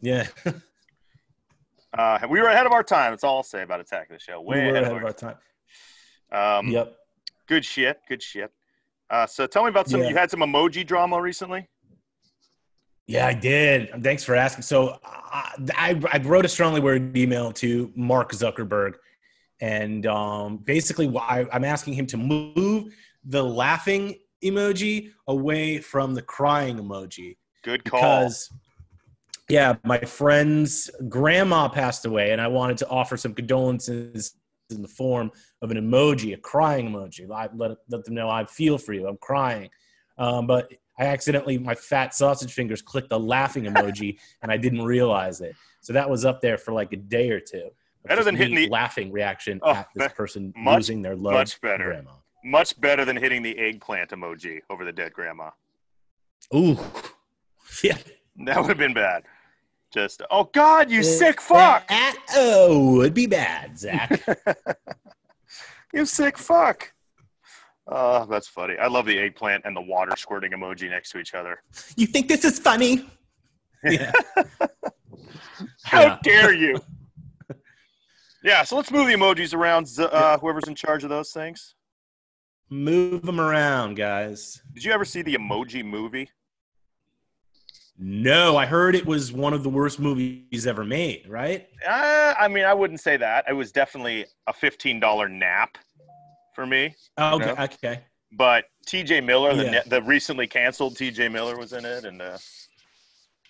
Yeah, 0.00 0.26
Uh, 1.96 2.18
we 2.28 2.40
were 2.40 2.48
ahead 2.48 2.66
of 2.66 2.72
our 2.72 2.82
time. 2.82 3.12
That's 3.12 3.24
all 3.24 3.38
I'll 3.38 3.42
say 3.42 3.62
about 3.62 3.80
Attack 3.80 4.10
of 4.10 4.16
the 4.16 4.20
Show. 4.20 4.38
Way 4.42 4.60
we 4.60 4.66
were 4.66 4.70
ahead, 4.72 4.82
ahead 4.82 4.96
of 4.98 5.02
our 5.04 5.12
time. 5.14 5.36
our 6.30 6.58
um, 6.58 6.68
Yep. 6.68 6.94
Good 7.46 7.64
shit. 7.64 8.00
Good 8.06 8.22
shit. 8.22 8.52
Uh, 9.08 9.24
so 9.26 9.46
tell 9.46 9.62
me 9.62 9.70
about 9.70 9.88
some. 9.88 10.02
Yeah. 10.02 10.10
You 10.10 10.14
had 10.16 10.30
some 10.30 10.40
emoji 10.40 10.86
drama 10.86 11.18
recently. 11.22 11.68
Yeah, 13.06 13.26
I 13.26 13.34
did. 13.34 14.02
Thanks 14.02 14.24
for 14.24 14.34
asking. 14.34 14.62
So 14.62 14.98
I, 15.04 15.54
I, 15.74 16.00
I 16.12 16.18
wrote 16.18 16.44
a 16.44 16.48
strongly 16.48 16.80
worded 16.80 17.16
email 17.16 17.52
to 17.52 17.92
Mark 17.94 18.32
Zuckerberg, 18.32 18.94
and 19.60 20.06
um, 20.06 20.58
basically, 20.58 21.06
why 21.06 21.46
I'm 21.52 21.64
asking 21.64 21.94
him 21.94 22.06
to 22.08 22.16
move 22.16 22.92
the 23.24 23.42
laughing 23.42 24.16
emoji 24.44 25.10
away 25.28 25.78
from 25.78 26.14
the 26.14 26.22
crying 26.22 26.78
emoji 26.78 27.36
Good 27.62 27.84
call. 27.84 28.00
because, 28.00 28.50
yeah, 29.48 29.76
my 29.84 29.98
friend's 29.98 30.90
grandma 31.08 31.68
passed 31.68 32.06
away, 32.06 32.32
and 32.32 32.40
I 32.40 32.48
wanted 32.48 32.76
to 32.78 32.88
offer 32.88 33.16
some 33.16 33.34
condolences 33.34 34.34
in 34.70 34.82
the 34.82 34.88
form 34.88 35.30
of 35.62 35.70
an 35.70 35.76
emoji, 35.76 36.34
a 36.34 36.38
crying 36.38 36.90
emoji. 36.90 37.30
I 37.30 37.48
let 37.54 37.76
let 37.88 38.04
them 38.04 38.14
know 38.14 38.28
I 38.28 38.46
feel 38.46 38.78
for 38.78 38.92
you. 38.92 39.06
I'm 39.06 39.18
crying, 39.18 39.70
um, 40.18 40.48
but 40.48 40.72
I 40.98 41.06
accidentally 41.06 41.58
my 41.58 41.74
fat 41.74 42.14
sausage 42.14 42.52
fingers 42.52 42.80
clicked 42.82 43.10
the 43.10 43.18
laughing 43.20 43.64
emoji, 43.64 44.18
and 44.42 44.50
I 44.50 44.56
didn't 44.56 44.82
realize 44.84 45.40
it. 45.40 45.54
So 45.80 45.92
that 45.92 46.08
was 46.08 46.24
up 46.24 46.40
there 46.40 46.58
for 46.58 46.72
like 46.72 46.92
a 46.92 46.96
day 46.96 47.30
or 47.30 47.40
two. 47.40 47.70
Better 48.04 48.24
than 48.24 48.36
hitting 48.36 48.54
the- 48.54 48.68
laughing 48.68 49.10
reaction 49.12 49.58
Oh, 49.62 49.72
at 49.72 49.88
this 49.94 50.12
person 50.12 50.52
much- 50.56 50.76
losing 50.76 51.02
their 51.02 51.16
loved 51.16 51.34
much 51.36 51.60
better. 51.60 51.84
grandma. 51.84 52.12
Much 52.44 52.80
better 52.80 53.04
than 53.04 53.16
hitting 53.16 53.42
the 53.42 53.58
eggplant 53.58 54.10
emoji 54.10 54.60
over 54.70 54.84
the 54.84 54.92
dead 54.92 55.12
grandma. 55.12 55.50
Ooh, 56.54 56.78
yeah. 57.82 57.98
That 58.44 58.58
would 58.60 58.68
have 58.68 58.78
been 58.78 58.94
bad. 58.94 59.24
Just 59.92 60.22
oh 60.30 60.44
God, 60.52 60.90
you 60.90 61.00
uh, 61.00 61.02
sick 61.02 61.38
uh, 61.38 61.42
fuck! 61.42 61.88
That- 61.88 62.16
oh, 62.36 63.00
it'd 63.00 63.14
be 63.14 63.26
bad, 63.26 63.78
Zach. 63.78 64.20
You 65.92 66.04
sick 66.04 66.36
fuck. 66.36 66.92
Oh, 67.88 68.26
that's 68.26 68.48
funny. 68.48 68.74
I 68.78 68.88
love 68.88 69.06
the 69.06 69.18
eggplant 69.18 69.64
and 69.64 69.76
the 69.76 69.80
water 69.80 70.12
squirting 70.16 70.52
emoji 70.52 70.90
next 70.90 71.10
to 71.12 71.18
each 71.18 71.34
other. 71.34 71.62
you 71.96 72.06
think 72.06 72.26
this 72.28 72.44
is 72.44 72.58
funny? 72.58 73.08
Yeah. 73.84 74.12
How 75.84 76.02
Yeah. 76.02 76.18
dare 76.24 76.52
you? 76.52 76.80
yeah, 78.42 78.64
so 78.64 78.76
let's 78.76 78.90
move 78.90 79.06
the 79.06 79.14
emojis 79.14 79.54
around. 79.54 79.88
Uh, 79.98 80.36
whoever's 80.38 80.66
in 80.66 80.74
charge 80.74 81.04
of 81.04 81.10
those 81.10 81.30
things. 81.30 81.74
Move 82.68 83.22
them 83.22 83.38
around, 83.40 83.94
guys. 83.94 84.60
Did 84.74 84.82
you 84.84 84.90
ever 84.92 85.04
see 85.04 85.22
the 85.22 85.34
Emoji 85.34 85.84
Movie? 85.84 86.28
No, 87.98 88.56
I 88.56 88.66
heard 88.66 88.94
it 88.96 89.06
was 89.06 89.32
one 89.32 89.54
of 89.54 89.62
the 89.62 89.68
worst 89.70 90.00
movies 90.00 90.66
ever 90.66 90.84
made, 90.84 91.28
right? 91.28 91.68
Uh, 91.88 92.34
I 92.38 92.48
mean, 92.48 92.64
I 92.64 92.74
wouldn't 92.74 93.00
say 93.00 93.16
that. 93.16 93.44
It 93.48 93.52
was 93.54 93.70
definitely 93.72 94.26
a 94.48 94.52
fifteen 94.52 94.98
dollar 95.00 95.28
nap 95.28 95.78
for 96.56 96.66
me. 96.66 96.96
Oh, 97.18 97.36
okay, 97.36 97.46
No. 97.54 97.64
okay. 97.64 98.00
But 98.32 98.64
T.J. 98.86 99.20
Miller, 99.20 99.54
the 99.54 99.64
Yeah. 99.64 99.70
ne- 99.70 99.82
the 99.86 100.02
recently 100.02 100.48
canceled 100.48 100.96
T.J. 100.96 101.28
Miller, 101.28 101.56
was 101.56 101.72
in 101.72 101.84
it, 101.84 102.04
and 102.04 102.20
uh, 102.20 102.36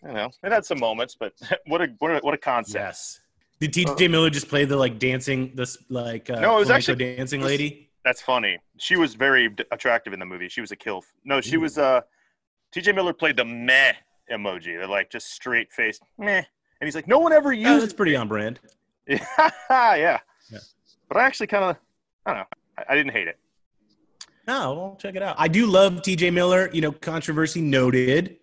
you 0.04 0.12
know, 0.12 0.30
it 0.44 0.52
had 0.52 0.66
some 0.66 0.78
moments. 0.78 1.16
But 1.18 1.32
what 1.66 1.80
a 1.80 1.86
what 1.98 2.10
a, 2.10 2.18
what 2.18 2.34
a 2.34 2.38
concept! 2.38 2.74
Yes. 2.84 3.20
Did 3.60 3.72
T.J. 3.72 4.08
Miller 4.08 4.28
just 4.28 4.48
play 4.48 4.66
the 4.66 4.76
like 4.76 4.98
dancing 4.98 5.52
this 5.54 5.78
like 5.88 6.28
uh, 6.28 6.40
No, 6.40 6.56
it 6.56 6.58
was 6.60 6.66
flamenco 6.68 6.92
actually- 6.92 7.16
dancing 7.16 7.40
was- 7.40 7.48
lady? 7.50 7.82
That's 8.04 8.20
funny. 8.22 8.58
She 8.78 8.94
was 8.96 9.14
very 9.16 9.48
d- 9.48 9.64
attractive 9.72 10.12
in 10.12 10.20
the 10.20 10.26
movie. 10.26 10.48
She 10.48 10.60
was 10.60 10.70
a 10.70 10.76
kilf. 10.76 11.02
No, 11.24 11.40
she 11.40 11.56
Ooh. 11.56 11.60
was. 11.60 11.78
Uh, 11.78 12.02
T.J. 12.72 12.92
Miller 12.92 13.12
played 13.12 13.36
the 13.36 13.44
meh 13.44 13.94
emoji. 14.30 14.76
They're 14.78 14.86
like 14.86 15.10
just 15.10 15.30
straight 15.32 15.72
faced 15.72 16.02
meh, 16.18 16.36
and 16.36 16.86
he's 16.86 16.94
like, 16.94 17.08
no 17.08 17.18
one 17.18 17.32
ever 17.32 17.48
Oh, 17.48 17.52
uses. 17.52 17.80
that's 17.80 17.92
pretty 17.94 18.14
on 18.14 18.28
brand. 18.28 18.60
yeah, 19.08 19.24
yeah. 19.70 20.20
Yeah. 20.50 20.58
But 21.08 21.16
I 21.16 21.24
actually 21.24 21.46
kind 21.48 21.64
of, 21.64 21.76
I 22.26 22.30
don't 22.34 22.40
know. 22.40 22.46
I, 22.78 22.84
I 22.90 22.94
didn't 22.94 23.12
hate 23.12 23.28
it. 23.28 23.38
No, 24.46 24.74
well, 24.74 24.96
check 25.00 25.16
it 25.16 25.22
out. 25.22 25.34
I 25.38 25.48
do 25.48 25.66
love 25.66 26.02
T.J. 26.02 26.30
Miller. 26.30 26.70
You 26.72 26.80
know, 26.80 26.92
controversy 26.92 27.60
noted. 27.60 28.36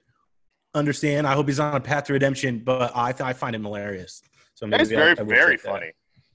Understand? 0.75 1.25
I 1.27 1.33
hope 1.33 1.47
he's 1.47 1.59
on 1.59 1.75
a 1.75 1.79
path 1.79 2.05
to 2.05 2.13
redemption, 2.13 2.59
but 2.59 2.91
I 2.95 3.13
I 3.19 3.33
find 3.33 3.55
him 3.55 3.63
hilarious. 3.63 4.21
So 4.55 4.65
maybe 4.67 4.79
That's 4.83 4.91
I- 4.91 4.95
very, 4.95 5.17
I 5.17 5.21
will 5.21 5.29
very 5.29 5.55
check 5.55 5.63
that 5.63 5.71
funny. 5.71 5.91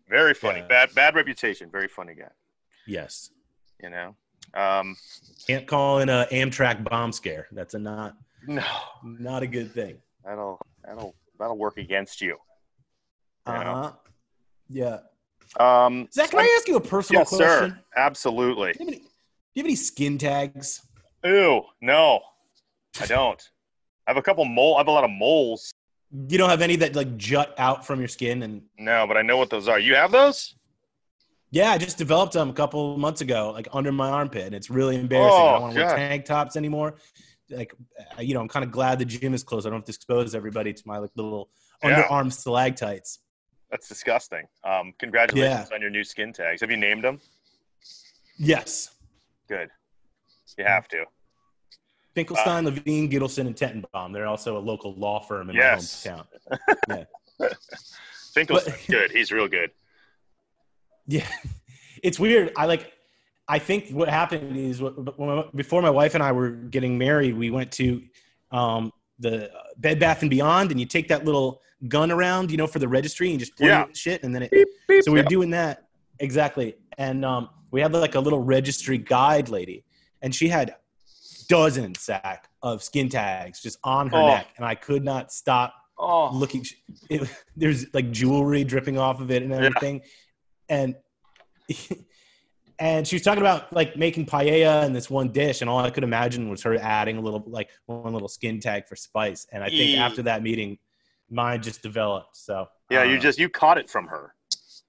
Very 0.08 0.34
funny. 0.34 0.60
Yeah. 0.60 0.68
Bad, 0.68 0.94
bad 0.94 1.14
reputation. 1.16 1.70
Very 1.70 1.88
funny 1.88 2.14
guy. 2.14 2.30
Yes. 2.86 3.30
You 3.82 3.90
know. 3.90 4.14
Um, 4.54 4.96
Can't 5.46 5.66
call 5.66 5.98
in 5.98 6.08
a 6.08 6.26
Amtrak 6.32 6.82
bomb 6.88 7.12
scare. 7.12 7.46
That's 7.52 7.74
a 7.74 7.78
not 7.78 8.16
no, 8.46 8.64
not 9.04 9.42
a 9.42 9.46
good 9.46 9.72
thing. 9.72 9.98
that'll 10.24 10.58
that'll 10.82 11.14
that'll 11.38 11.58
work 11.58 11.76
against 11.76 12.22
you. 12.22 12.38
Yeah. 13.46 13.52
Uh 13.60 13.64
huh. 13.82 13.92
Yeah. 14.70 14.98
Um, 15.58 16.08
Zach, 16.12 16.30
can 16.30 16.40
I 16.40 16.54
ask 16.56 16.68
you 16.68 16.76
a 16.76 16.80
personal 16.80 17.20
yes, 17.22 17.28
question? 17.30 17.70
sir. 17.70 17.78
Absolutely. 17.96 18.72
Do 18.72 18.78
you, 18.80 18.86
have 18.86 18.94
any, 18.94 18.98
do 18.98 19.04
you 19.54 19.62
have 19.62 19.66
any 19.66 19.74
skin 19.76 20.18
tags? 20.18 20.82
Ew, 21.24 21.62
no, 21.80 22.20
I 23.00 23.06
don't. 23.06 23.42
I 24.06 24.10
have 24.10 24.16
a 24.16 24.22
couple 24.22 24.44
mole. 24.44 24.76
I 24.76 24.80
have 24.80 24.88
a 24.88 24.92
lot 24.92 25.04
of 25.04 25.10
moles. 25.10 25.72
You 26.28 26.38
don't 26.38 26.48
have 26.50 26.62
any 26.62 26.76
that 26.76 26.94
like 26.96 27.16
jut 27.16 27.54
out 27.58 27.86
from 27.86 27.98
your 27.98 28.08
skin 28.08 28.42
and 28.42 28.62
No, 28.78 29.06
but 29.06 29.16
I 29.16 29.22
know 29.22 29.36
what 29.36 29.50
those 29.50 29.68
are. 29.68 29.78
You 29.78 29.94
have 29.94 30.10
those? 30.12 30.54
yeah, 31.50 31.70
I 31.70 31.78
just 31.78 31.98
developed 31.98 32.34
them 32.34 32.50
a 32.50 32.52
couple 32.52 32.96
months 32.98 33.20
ago, 33.20 33.50
like 33.52 33.68
under 33.72 33.90
my 33.92 34.08
armpit, 34.10 34.44
and 34.46 34.54
it's 34.54 34.70
really 34.70 34.96
embarrassing. 34.96 35.40
I 35.40 35.48
Oh, 35.48 35.52
don't 35.52 35.62
want 35.62 35.74
to 35.74 35.80
wear 35.80 35.96
tank 35.96 36.24
tops 36.24 36.56
anymore. 36.56 36.96
Like, 37.50 37.72
you 38.18 38.34
know, 38.34 38.40
I'm 38.40 38.48
kind 38.48 38.64
of 38.64 38.70
glad 38.70 38.98
the 38.98 39.06
gym 39.06 39.32
is 39.34 39.42
closed. 39.42 39.66
I 39.66 39.70
don't 39.70 39.78
have 39.78 39.86
to 39.86 39.92
expose 39.92 40.34
everybody 40.34 40.72
to 40.74 40.82
my 40.86 40.98
like 40.98 41.10
little 41.16 41.48
Yeah. 41.82 42.02
underarm 42.06 42.30
stalactites. 42.32 43.20
That's 43.70 43.88
disgusting. 43.88 44.44
Um, 44.64 44.94
congratulations 44.98 45.70
on 45.72 45.80
your 45.80 45.90
new 45.90 46.04
skin 46.04 46.32
tags. 46.32 46.60
Have 46.62 46.70
you 46.70 46.76
named 46.76 47.04
them? 47.04 47.20
Yes, 48.38 48.90
Good. 49.48 49.70
You 50.58 50.64
have 50.64 50.88
to. 50.88 51.04
Finkelstein, 52.14 52.64
Levine, 52.64 53.08
Gittleson, 53.10 53.46
and 53.46 53.54
Tettenbaum. 53.54 54.12
They're 54.12 54.26
also 54.26 54.58
a 54.58 54.60
local 54.60 54.94
law 54.94 55.20
firm 55.20 55.50
in 55.50 55.56
Yes. 55.56 56.04
my 56.06 56.24
hometown. 56.90 57.06
Finkelstein's 58.34 58.86
good. 58.86 59.10
He's 59.10 59.30
real 59.30 59.48
good. 59.48 59.70
Yeah, 61.06 61.26
it's 62.02 62.18
weird. 62.18 62.52
I 62.56 62.66
like. 62.66 62.92
I 63.48 63.58
think 63.58 63.90
what 63.90 64.08
happened 64.08 64.56
is 64.56 64.82
before 65.54 65.80
my 65.80 65.90
wife 65.90 66.14
and 66.14 66.22
I 66.22 66.32
were 66.32 66.50
getting 66.50 66.98
married, 66.98 67.34
we 67.36 67.50
went 67.50 67.72
to 67.72 68.02
um, 68.50 68.92
the 69.18 69.50
Bed 69.76 69.98
Bath 69.98 70.22
and 70.22 70.30
Beyond, 70.30 70.70
and 70.70 70.78
you 70.80 70.86
take 70.86 71.08
that 71.08 71.24
little 71.24 71.60
gun 71.88 72.10
around, 72.10 72.50
you 72.50 72.56
know, 72.56 72.66
for 72.66 72.78
the 72.78 72.88
registry, 72.88 73.30
and 73.30 73.38
just 73.38 73.56
point 73.56 73.68
Yeah. 73.70 73.84
shit, 73.94 74.22
and 74.22 74.34
then 74.34 74.42
it. 74.42 74.50
Beep, 74.50 74.68
beep. 74.88 75.02
So 75.04 75.12
we're 75.12 75.18
Yeah. 75.18 75.28
doing 75.28 75.50
that 75.50 75.84
exactly, 76.20 76.76
and 76.96 77.24
um, 77.24 77.48
we 77.70 77.80
had 77.80 77.92
like 77.92 78.14
a 78.14 78.20
little 78.20 78.40
registry 78.40 78.98
guide 78.98 79.48
lady, 79.48 79.84
and 80.22 80.34
she 80.34 80.48
had 80.48 80.74
dozens 81.48 82.00
sack 82.00 82.48
of 82.62 82.82
skin 82.82 83.08
tags 83.08 83.60
just 83.62 83.78
on 83.84 84.08
her 84.08 84.18
Oh. 84.18 84.26
neck, 84.26 84.48
and 84.56 84.66
I 84.66 84.74
could 84.74 85.04
not 85.04 85.32
stop 85.32 85.74
Oh, 86.00 86.30
looking 86.32 86.64
it, 87.10 87.28
there's 87.56 87.86
like 87.92 88.12
jewelry 88.12 88.62
dripping 88.62 88.98
off 88.98 89.20
of 89.20 89.30
it 89.32 89.42
and 89.42 89.52
everything 89.52 90.02
and 90.68 90.94
and 92.80 93.06
she 93.06 93.16
was 93.16 93.22
talking 93.22 93.40
about 93.40 93.72
like 93.72 93.96
making 93.96 94.24
paella 94.26 94.84
in 94.86 94.92
this 94.92 95.08
one 95.10 95.28
dish 95.32 95.60
and 95.60 95.68
all 95.70 95.78
i 95.78 95.90
could 95.90 96.04
imagine 96.04 96.48
was 96.48 96.62
her 96.62 96.76
adding 96.76 97.16
a 97.16 97.20
little 97.20 97.42
like 97.46 97.70
one 97.86 98.12
little 98.12 98.28
skin 98.28 98.60
tag 98.60 98.86
for 98.86 98.96
spice 98.96 99.46
and 99.52 99.62
i 99.64 99.68
think 99.68 99.90
Eee. 99.90 99.96
after 99.96 100.22
that 100.22 100.42
meeting 100.42 100.78
mine 101.30 101.60
just 101.62 101.82
developed 101.82 102.36
so 102.36 102.66
yeah. 102.90 103.02
You 103.04 103.16
uh, 103.16 103.20
just 103.20 103.38
you 103.38 103.50
caught 103.50 103.76
it 103.76 103.90
from 103.90 104.06
her. 104.06 104.32
It's 104.50 104.82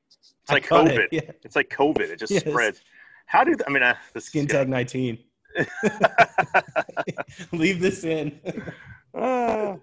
I 0.47 0.53
like 0.53 0.67
COVID. 0.67 0.97
it, 0.99 1.09
yeah 1.11 1.31
It's 1.43 1.57
like 1.57 1.69
COVID. 1.69 1.99
It 2.11 2.17
just 2.19 2.31
Yes. 2.31 2.43
spreads. 2.47 2.81
How 3.25 3.43
do 3.43 3.53
I 3.67 3.69
mean 3.69 3.83
uh, 3.83 3.95
the 4.13 4.21
skin 4.21 4.47
tag 4.47 4.69
19 4.69 5.17
leave 7.51 7.79
this 7.81 8.03
in 8.05 8.39
Ah, 9.13 9.75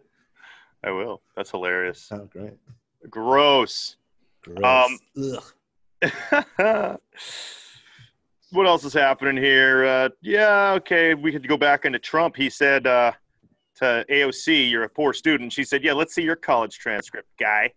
I 0.82 0.90
will. 0.90 1.20
That's 1.36 1.50
hilarious. 1.50 2.08
oh 2.10 2.26
great 2.32 2.54
Gross. 3.10 3.96
Gross. 4.42 4.90
Um, 5.14 5.42
Ugh. 6.02 6.98
what 8.50 8.66
else 8.66 8.84
is 8.84 8.92
happening 8.92 9.36
here? 9.42 9.84
Uh, 9.84 10.08
yeah, 10.22 10.72
okay. 10.76 11.14
We 11.14 11.32
could 11.32 11.46
go 11.48 11.56
back 11.56 11.84
into 11.84 11.98
Trump. 11.98 12.36
He 12.36 12.48
said 12.50 12.86
uh, 12.86 13.12
to 13.76 14.04
AOC, 14.10 14.70
"You're 14.70 14.84
a 14.84 14.88
poor 14.88 15.12
student." 15.12 15.52
She 15.52 15.64
said, 15.64 15.82
"Yeah, 15.84 15.92
let's 15.94 16.14
see 16.14 16.22
your 16.22 16.36
college 16.36 16.78
transcript, 16.78 17.28
guy." 17.38 17.72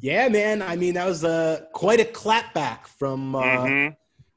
yeah 0.00 0.28
man 0.28 0.62
i 0.62 0.76
mean 0.76 0.94
that 0.94 1.04
was 1.06 1.24
uh, 1.24 1.60
quite 1.72 1.98
a 1.98 2.04
clapback 2.04 2.86
from 2.86 3.34
uh, 3.34 3.42
Mhm. 3.42 3.96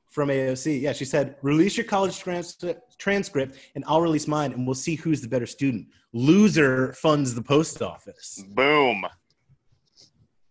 from 0.10 0.30
AOC. 0.30 0.82
Yeah, 0.82 0.92
she 0.92 1.06
said, 1.06 1.36
release 1.44 1.78
your 1.78 1.86
college 1.86 2.18
trans- 2.20 2.58
transcript 2.98 3.56
and 3.76 3.84
I'll 3.88 4.02
release 4.02 4.28
mine 4.28 4.52
and 4.54 4.66
we'll 4.66 4.74
see 4.74 4.96
who's 4.96 5.22
the 5.22 5.28
better 5.28 5.46
student. 5.46 5.88
Loser 6.14 6.94
funds 6.94 7.36
the 7.36 7.44
post 7.44 7.82
office. 7.84 8.44
Boom. 8.50 9.06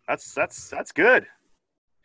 That's 0.08 0.32
that's 0.32 0.70
that's 0.70 0.92
good. 0.92 1.26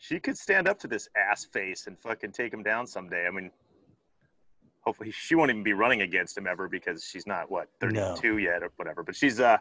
She 0.08 0.20
could 0.20 0.38
stand 0.38 0.68
up 0.68 0.78
to 0.80 0.88
this 0.88 1.10
ass 1.16 1.46
face 1.46 1.88
and 1.88 1.98
fucking 1.98 2.32
take 2.32 2.54
him 2.54 2.62
down 2.62 2.86
someday. 2.86 3.26
I 3.28 3.32
mean, 3.32 3.50
hopefully 4.82 5.12
she 5.12 5.34
won't 5.34 5.50
even 5.50 5.64
be 5.64 5.74
running 5.74 6.02
against 6.02 6.38
him 6.38 6.46
ever 6.46 6.68
because 6.68 7.04
she's 7.04 7.26
not 7.26 7.50
what 7.50 7.70
32 7.80 8.32
no. 8.32 8.38
yet 8.38 8.62
or 8.62 8.72
whatever. 8.76 9.02
But 9.04 9.16
she's 9.16 9.40
uh 9.40 9.58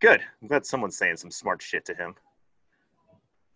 good. 0.00 0.20
I'm 0.40 0.48
glad 0.48 0.64
someone's 0.64 0.96
saying 0.96 1.16
some 1.18 1.30
smart 1.30 1.60
shit 1.60 1.84
to 1.86 1.94
him. 1.94 2.14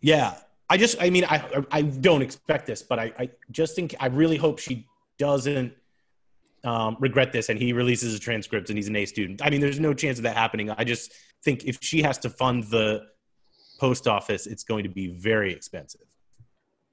Yeah, 0.00 0.36
I 0.68 0.76
just, 0.76 1.00
I 1.00 1.10
mean, 1.10 1.24
I 1.24 1.64
I 1.70 1.82
don't 1.82 2.22
expect 2.22 2.66
this, 2.66 2.82
but 2.82 2.98
I, 2.98 3.12
I 3.18 3.30
just 3.50 3.74
think 3.74 3.94
I 3.98 4.06
really 4.06 4.36
hope 4.36 4.58
she 4.58 4.86
doesn't 5.18 5.72
um, 6.64 6.96
regret 7.00 7.32
this 7.32 7.48
and 7.48 7.58
he 7.58 7.72
releases 7.72 8.14
a 8.14 8.18
transcript 8.18 8.68
and 8.68 8.78
he's 8.78 8.88
an 8.88 8.96
A 8.96 9.06
student. 9.06 9.40
I 9.44 9.48
mean, 9.48 9.62
there's 9.62 9.80
no 9.80 9.94
chance 9.94 10.18
of 10.18 10.24
that 10.24 10.36
happening. 10.36 10.70
I 10.70 10.84
just 10.84 11.12
think 11.42 11.64
if 11.64 11.78
she 11.80 12.02
has 12.02 12.18
to 12.18 12.30
fund 12.30 12.64
the 12.64 13.06
post 13.78 14.06
office, 14.06 14.46
it's 14.46 14.64
going 14.64 14.82
to 14.84 14.90
be 14.90 15.08
very 15.08 15.52
expensive. 15.52 16.09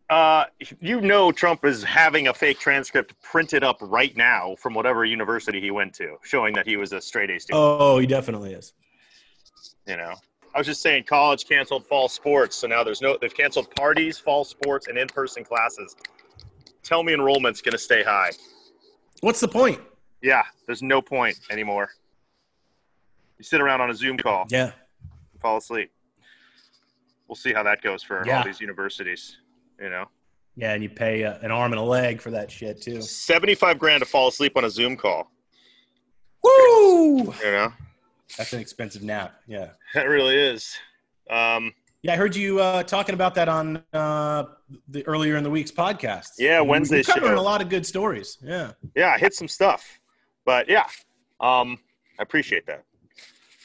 Uh, 0.09 0.45
you 0.79 1.01
know, 1.01 1.33
Trump 1.33 1.65
is 1.65 1.83
having 1.83 2.29
a 2.29 2.33
fake 2.33 2.59
transcript 2.59 3.13
printed 3.21 3.63
up 3.63 3.77
right 3.81 4.15
now 4.15 4.55
from 4.55 4.73
whatever 4.73 5.03
university 5.03 5.59
he 5.59 5.69
went 5.69 5.93
to, 5.95 6.15
showing 6.23 6.53
that 6.53 6.65
he 6.65 6.77
was 6.77 6.93
a 6.93 7.01
straight 7.01 7.29
A 7.29 7.39
student. 7.39 7.61
Oh, 7.61 7.99
he 7.99 8.07
definitely 8.07 8.53
is. 8.53 8.73
You 9.85 9.97
know, 9.97 10.13
I 10.55 10.57
was 10.57 10.67
just 10.67 10.81
saying, 10.81 11.03
college 11.03 11.45
canceled 11.45 11.85
fall 11.85 12.07
sports, 12.07 12.55
so 12.55 12.67
now 12.67 12.83
there's 12.85 13.01
no. 13.01 13.17
They've 13.19 13.35
canceled 13.35 13.73
parties, 13.75 14.17
fall 14.17 14.45
sports, 14.45 14.87
and 14.87 14.97
in-person 14.97 15.43
classes. 15.43 15.97
Tell 16.83 17.03
me, 17.03 17.13
enrollment's 17.13 17.61
going 17.61 17.73
to 17.73 17.77
stay 17.77 18.01
high. 18.01 18.31
What's 19.19 19.41
the 19.41 19.47
point? 19.47 19.81
Yeah, 20.21 20.43
there's 20.65 20.81
no 20.81 21.01
point 21.01 21.37
anymore. 21.51 21.89
You 23.37 23.43
sit 23.43 23.59
around 23.59 23.81
on 23.81 23.89
a 23.89 23.93
Zoom 23.93 24.17
call. 24.17 24.45
Yeah. 24.49 24.71
Fall 25.41 25.57
asleep. 25.57 25.91
We'll 27.27 27.35
see 27.35 27.51
how 27.51 27.63
that 27.63 27.81
goes 27.81 28.03
for 28.03 28.25
yeah. 28.25 28.37
all 28.37 28.45
these 28.45 28.61
universities 28.61 29.37
you 29.79 29.89
know. 29.89 30.05
Yeah, 30.55 30.73
and 30.73 30.81
you 30.81 30.89
pay 30.89 31.23
uh, 31.23 31.37
an 31.41 31.51
arm 31.51 31.71
and 31.71 31.79
a 31.79 31.83
leg 31.83 32.19
for 32.19 32.31
that 32.31 32.49
shit 32.49 32.81
too. 32.81 33.01
Seventy-five 33.01 33.77
grand 33.77 34.01
to 34.01 34.05
fall 34.07 34.27
asleep 34.27 34.57
on 34.57 34.65
a 34.65 34.69
Zoom 34.69 34.97
call. 34.97 35.31
Woo! 36.43 37.17
You 37.17 37.33
know, 37.43 37.73
that's 38.37 38.53
an 38.53 38.59
expensive 38.59 39.03
nap. 39.03 39.35
Yeah, 39.47 39.69
that 39.93 40.07
really 40.09 40.35
is. 40.35 40.75
Um, 41.29 41.73
yeah, 42.01 42.13
I 42.13 42.15
heard 42.15 42.35
you 42.35 42.59
uh, 42.59 42.83
talking 42.83 43.13
about 43.13 43.35
that 43.35 43.49
on 43.49 43.83
uh, 43.93 44.45
the 44.87 45.05
earlier 45.05 45.35
in 45.35 45.43
the 45.43 45.49
week's 45.49 45.71
podcast. 45.71 46.29
Yeah, 46.39 46.61
Wednesday. 46.61 47.03
Covering 47.03 47.35
show. 47.35 47.39
a 47.39 47.41
lot 47.41 47.61
of 47.61 47.69
good 47.69 47.85
stories. 47.85 48.37
Yeah. 48.41 48.71
Yeah, 48.95 49.09
I 49.09 49.17
hit 49.17 49.33
some 49.33 49.47
stuff, 49.47 49.99
but 50.45 50.69
yeah, 50.69 50.87
um, 51.39 51.77
I 52.19 52.23
appreciate 52.23 52.65
that. 52.67 52.83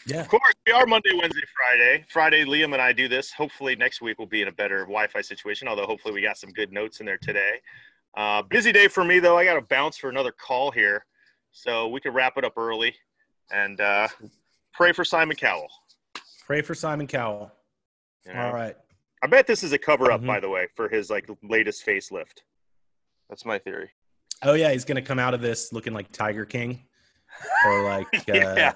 Yeah. 0.06 0.20
Of 0.20 0.28
course, 0.28 0.54
we 0.66 0.72
are 0.72 0.86
Monday, 0.86 1.10
Wednesday, 1.14 1.42
Friday. 1.56 2.04
Friday, 2.08 2.44
Liam 2.44 2.72
and 2.72 2.82
I 2.82 2.92
do 2.92 3.08
this. 3.08 3.32
Hopefully, 3.32 3.76
next 3.76 4.00
week 4.00 4.18
we'll 4.18 4.26
be 4.26 4.42
in 4.42 4.48
a 4.48 4.52
better 4.52 4.80
Wi-Fi 4.80 5.20
situation. 5.20 5.68
Although, 5.68 5.86
hopefully, 5.86 6.14
we 6.14 6.22
got 6.22 6.36
some 6.36 6.50
good 6.50 6.72
notes 6.72 7.00
in 7.00 7.06
there 7.06 7.18
today. 7.18 7.60
Uh, 8.16 8.42
busy 8.42 8.72
day 8.72 8.88
for 8.88 9.04
me 9.04 9.20
though. 9.20 9.38
I 9.38 9.44
got 9.44 9.54
to 9.54 9.62
bounce 9.62 9.96
for 9.96 10.10
another 10.10 10.32
call 10.32 10.70
here, 10.70 11.06
so 11.52 11.88
we 11.88 12.00
could 12.00 12.14
wrap 12.14 12.36
it 12.36 12.44
up 12.44 12.54
early 12.56 12.94
and 13.52 13.80
uh, 13.80 14.08
pray 14.74 14.92
for 14.92 15.04
Simon 15.04 15.36
Cowell. 15.36 15.68
Pray 16.46 16.62
for 16.62 16.74
Simon 16.74 17.06
Cowell. 17.06 17.52
All 18.34 18.52
right. 18.52 18.76
I 19.22 19.26
bet 19.28 19.46
this 19.46 19.62
is 19.62 19.72
a 19.72 19.78
cover 19.78 20.10
up, 20.10 20.20
mm-hmm. 20.20 20.26
by 20.26 20.40
the 20.40 20.48
way, 20.48 20.66
for 20.74 20.88
his 20.88 21.10
like 21.10 21.28
latest 21.42 21.86
facelift. 21.86 22.40
That's 23.28 23.44
my 23.44 23.58
theory. 23.58 23.90
Oh 24.42 24.54
yeah, 24.54 24.72
he's 24.72 24.84
gonna 24.84 25.02
come 25.02 25.18
out 25.18 25.32
of 25.32 25.40
this 25.40 25.72
looking 25.72 25.92
like 25.92 26.10
Tiger 26.10 26.44
King, 26.44 26.82
or 27.64 27.84
like 27.84 28.06
uh, 28.14 28.32
yeah. 28.34 28.72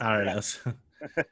I 0.00 0.16
don't 0.16 0.26
know. 0.26 0.40
yeah. 1.16 1.22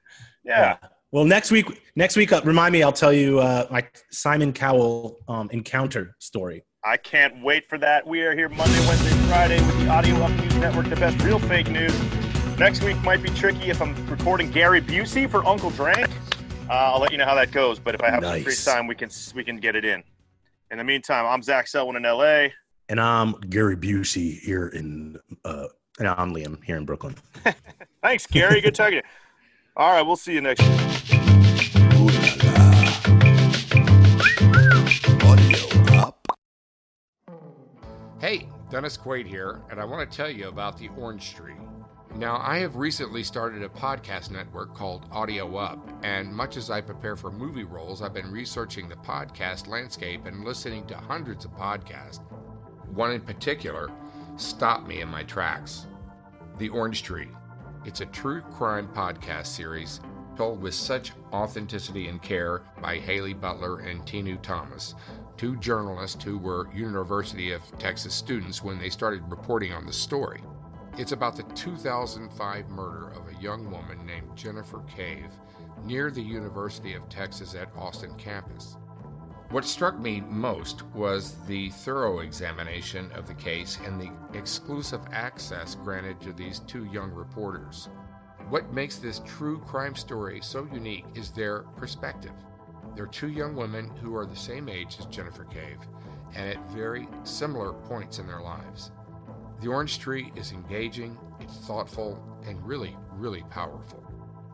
yeah. 0.45 0.77
Well, 1.13 1.25
next 1.25 1.51
week, 1.51 1.83
next 1.95 2.17
week, 2.17 2.33
uh, 2.33 2.43
remind 2.45 2.73
me. 2.73 2.83
I'll 2.83 2.93
tell 2.93 3.13
you 3.13 3.39
uh, 3.39 3.67
my 3.71 3.87
Simon 4.11 4.53
Cowell 4.53 5.19
um, 5.29 5.49
encounter 5.53 6.17
story. 6.19 6.65
I 6.85 6.97
can't 6.97 7.43
wait 7.43 7.69
for 7.69 7.79
that. 7.79 8.07
We 8.07 8.23
are 8.23 8.35
here 8.35 8.49
Monday, 8.49 8.79
Wednesday, 8.87 9.11
Friday 9.27 9.61
with 9.61 9.79
the 9.81 9.89
Audio 9.89 10.17
Up 10.17 10.31
News 10.33 10.55
Network, 10.57 10.89
the 10.89 10.97
best 10.97 11.21
real 11.25 11.39
fake 11.39 11.69
news. 11.69 11.95
Next 12.59 12.83
week 12.83 12.97
might 13.03 13.23
be 13.23 13.31
tricky 13.31 13.71
if 13.71 13.83
I'm 13.83 13.95
recording 14.09 14.51
Gary 14.51 14.81
Busey 14.81 15.29
for 15.29 15.45
Uncle 15.47 15.71
Drank. 15.71 16.09
Uh, 16.69 16.73
I'll 16.73 17.01
let 17.01 17.13
you 17.13 17.19
know 17.19 17.25
how 17.25 17.35
that 17.35 17.53
goes. 17.53 17.79
But 17.79 17.95
if 17.95 18.03
I 18.03 18.11
have 18.11 18.23
nice. 18.23 18.43
some 18.43 18.45
free 18.45 18.73
time, 18.75 18.87
we 18.87 18.95
can 18.95 19.11
we 19.35 19.45
can 19.45 19.57
get 19.59 19.77
it 19.77 19.85
in. 19.85 20.03
In 20.71 20.79
the 20.79 20.85
meantime, 20.85 21.27
I'm 21.27 21.43
Zach 21.43 21.67
Selwyn 21.69 21.97
in 21.97 22.03
LA, 22.03 22.49
and 22.89 23.01
I'm 23.01 23.33
Gary 23.49 23.77
Busey 23.77 24.39
here 24.41 24.69
in 24.69 25.19
uh, 25.45 25.67
and 25.99 26.09
I'm 26.09 26.35
Liam 26.35 26.63
here 26.65 26.77
in 26.77 26.85
Brooklyn. 26.85 27.15
Thanks, 28.07 28.25
Gary. 28.25 28.61
Good 28.61 28.77
talking 28.77 28.93
to 28.93 28.97
you. 28.99 29.03
All 29.77 29.91
right, 29.91 30.03
we'll 30.03 30.15
see 30.15 30.33
you 30.33 30.41
next 30.41 30.63
week. 30.63 30.71
Hey, 38.21 38.49
Dennis 38.71 38.97
Quaid 38.97 39.27
here, 39.27 39.61
and 39.73 39.81
I 39.81 39.85
want 39.85 40.09
to 40.09 40.17
tell 40.17 40.31
you 40.31 40.47
about 40.47 40.79
the 40.79 40.89
Orange 40.97 41.35
Tree. 41.35 41.57
Now, 42.15 42.37
I 42.37 42.59
have 42.59 42.77
recently 42.77 43.25
started 43.25 43.65
a 43.65 43.69
podcast 43.69 44.31
network 44.31 44.73
called 44.73 45.09
Audio 45.11 45.57
Up, 45.57 45.91
and 46.05 46.33
much 46.33 46.57
as 46.57 46.71
I 46.71 46.81
prepare 46.83 47.17
for 47.17 47.33
movie 47.33 47.65
roles, 47.65 48.03
I've 48.03 48.15
been 48.15 48.31
researching 48.31 48.89
the 48.89 48.95
podcast 48.95 49.67
landscape 49.67 50.27
and 50.27 50.45
listening 50.45 50.87
to 50.87 50.97
hundreds 50.97 51.45
of 51.45 51.57
podcasts. 51.57 52.21
One 52.95 53.11
in 53.11 53.21
particular 53.21 53.91
stopped 54.37 54.87
me 54.87 55.01
in 55.01 55.09
my 55.09 55.25
tracks. 55.25 55.89
The 56.59 56.69
Orange 56.69 57.03
Tree. 57.03 57.27
It's 57.87 58.01
a 58.01 58.07
true 58.07 58.41
crime 58.41 58.89
podcast 58.89 59.47
series 59.47 60.01
told 60.37 60.61
with 60.61 60.75
such 60.75 61.13
authenticity 61.33 62.09
and 62.09 62.21
care 62.21 62.63
by 62.83 62.97
Haley 62.97 63.33
Butler 63.33 63.79
and 63.79 64.03
Tinu 64.03 64.43
Thomas, 64.43 64.97
two 65.37 65.55
journalists 65.59 66.23
who 66.25 66.37
were 66.37 66.69
University 66.75 67.53
of 67.53 67.63
Texas 67.79 68.13
students 68.13 68.61
when 68.61 68.81
they 68.81 68.91
started 68.91 69.23
reporting 69.31 69.73
on 69.73 69.87
the 69.87 69.93
story. 69.93 70.43
It's 70.99 71.13
about 71.13 71.37
the 71.37 71.45
2005 71.55 72.69
murder 72.71 73.11
of 73.11 73.29
a 73.29 73.41
young 73.41 73.71
woman 73.71 74.05
named 74.05 74.35
Jennifer 74.35 74.83
Cave 74.89 75.31
near 75.85 76.11
the 76.11 76.21
University 76.21 76.95
of 76.95 77.09
Texas 77.09 77.55
at 77.55 77.71
Austin 77.77 78.17
campus. 78.17 78.79
What 79.51 79.65
struck 79.65 79.97
me 80.01 80.23
most 80.23 80.83
was 80.87 81.37
the 81.47 81.71
thorough 81.71 82.19
examination 82.19 83.13
of 83.13 83.29
the 83.29 83.35
case 83.35 83.79
and 83.85 84.01
the 84.01 84.11
exclusive 84.37 85.01
access 85.13 85.77
granted 85.77 86.21
to 86.23 86.33
these 86.33 86.59
two 86.61 86.87
young 86.87 87.13
reporters. 87.13 87.89
What 88.49 88.73
makes 88.73 88.97
this 88.97 89.21
true 89.25 89.61
crime 89.61 89.95
story 89.95 90.41
so 90.43 90.69
unique 90.73 91.05
is 91.15 91.31
their 91.31 91.61
perspective. 91.77 92.33
They're 92.97 93.07
two 93.07 93.29
young 93.29 93.55
women 93.55 93.89
who 94.03 94.17
are 94.17 94.27
the 94.27 94.35
same 94.35 94.69
age 94.69 94.97
as 94.99 95.07
Jennifer 95.07 95.45
Cave 95.45 95.79
and 96.35 96.51
at 96.51 96.71
very 96.71 97.07
similar 97.23 97.73
points 97.73 98.19
in 98.19 98.27
their 98.27 98.43
lives. 98.43 98.91
The 99.61 99.69
Orange 99.69 100.01
Tree 100.01 100.33
is 100.35 100.51
engaging, 100.51 101.17
it's 101.39 101.57
thoughtful, 101.59 102.21
and 102.45 102.61
really, 102.67 102.97
really 103.13 103.45
powerful. 103.49 104.03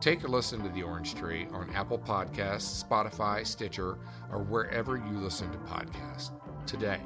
Take 0.03 0.25
a 0.25 0.27
listen 0.27 0.61
to 0.63 0.67
The 0.67 0.83
Orange 0.83 1.15
Tree 1.15 1.47
on 1.53 1.69
Apple 1.73 1.97
Podcasts, 1.97 2.83
Spotify, 2.83 3.47
Stitcher, 3.47 3.97
or 4.33 4.39
wherever 4.39 4.97
you 4.97 5.17
listen 5.17 5.49
to 5.53 5.57
podcasts 5.59 6.31
today. 6.65 6.99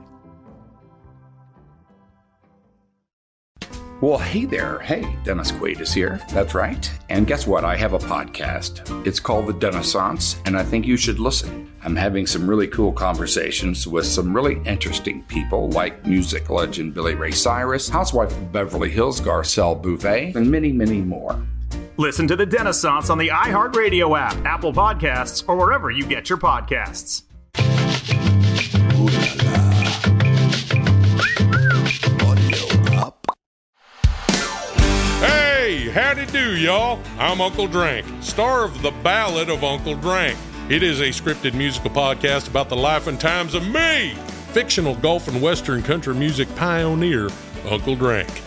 Well, 4.01 4.17
hey 4.17 4.45
there. 4.45 4.79
Hey, 4.79 5.15
Dennis 5.23 5.51
Quaid 5.51 5.79
is 5.79 5.93
here. 5.93 6.19
That's 6.31 6.55
right. 6.55 6.91
And 7.09 7.27
guess 7.27 7.45
what? 7.45 7.63
I 7.63 7.75
have 7.75 7.93
a 7.93 7.99
podcast. 7.99 9.05
It's 9.05 9.19
called 9.19 9.45
The 9.45 9.53
Dennissance, 9.53 10.41
and 10.47 10.57
I 10.57 10.63
think 10.63 10.87
you 10.87 10.97
should 10.97 11.19
listen. 11.19 11.71
I'm 11.83 11.95
having 11.95 12.25
some 12.25 12.49
really 12.49 12.67
cool 12.67 12.91
conversations 12.91 13.87
with 13.87 14.07
some 14.07 14.35
really 14.35 14.59
interesting 14.65 15.21
people 15.25 15.69
like 15.69 16.03
music 16.07 16.49
legend 16.49 16.95
Billy 16.95 17.13
Ray 17.13 17.29
Cyrus, 17.29 17.89
housewife 17.89 18.31
of 18.31 18.51
Beverly 18.51 18.89
Hills 18.89 19.21
Garcelle 19.21 19.79
Beauvais, 19.79 20.33
and 20.35 20.49
many, 20.49 20.71
many 20.71 20.99
more. 20.99 21.39
Listen 21.99 22.27
to 22.27 22.35
the 22.35 22.45
Dennissance 22.45 23.09
on 23.09 23.17
the 23.17 23.29
iHeartRadio 23.29 24.17
app, 24.17 24.45
Apple 24.45 24.71
Podcasts, 24.71 25.43
or 25.47 25.55
wherever 25.55 25.89
you 25.89 26.05
get 26.05 26.29
your 26.29 26.37
podcasts. 26.37 27.23
Hey, 35.19 35.89
howdy 35.89 36.27
do, 36.27 36.55
y'all. 36.55 36.99
I'm 37.17 37.41
Uncle 37.41 37.67
Drank, 37.67 38.05
star 38.21 38.63
of 38.63 38.83
The 38.83 38.91
Ballad 39.01 39.49
of 39.49 39.63
Uncle 39.63 39.95
Drank. 39.95 40.37
It 40.69 40.83
is 40.83 40.99
a 40.99 41.05
scripted 41.05 41.55
musical 41.55 41.89
podcast 41.89 42.47
about 42.47 42.69
the 42.69 42.75
life 42.75 43.07
and 43.07 43.19
times 43.19 43.55
of 43.55 43.67
me, 43.67 44.13
fictional 44.51 44.93
golf 44.97 45.27
and 45.27 45.41
western 45.41 45.81
country 45.81 46.13
music 46.13 46.53
pioneer, 46.55 47.29
Uncle 47.67 47.95
Drank. 47.95 48.46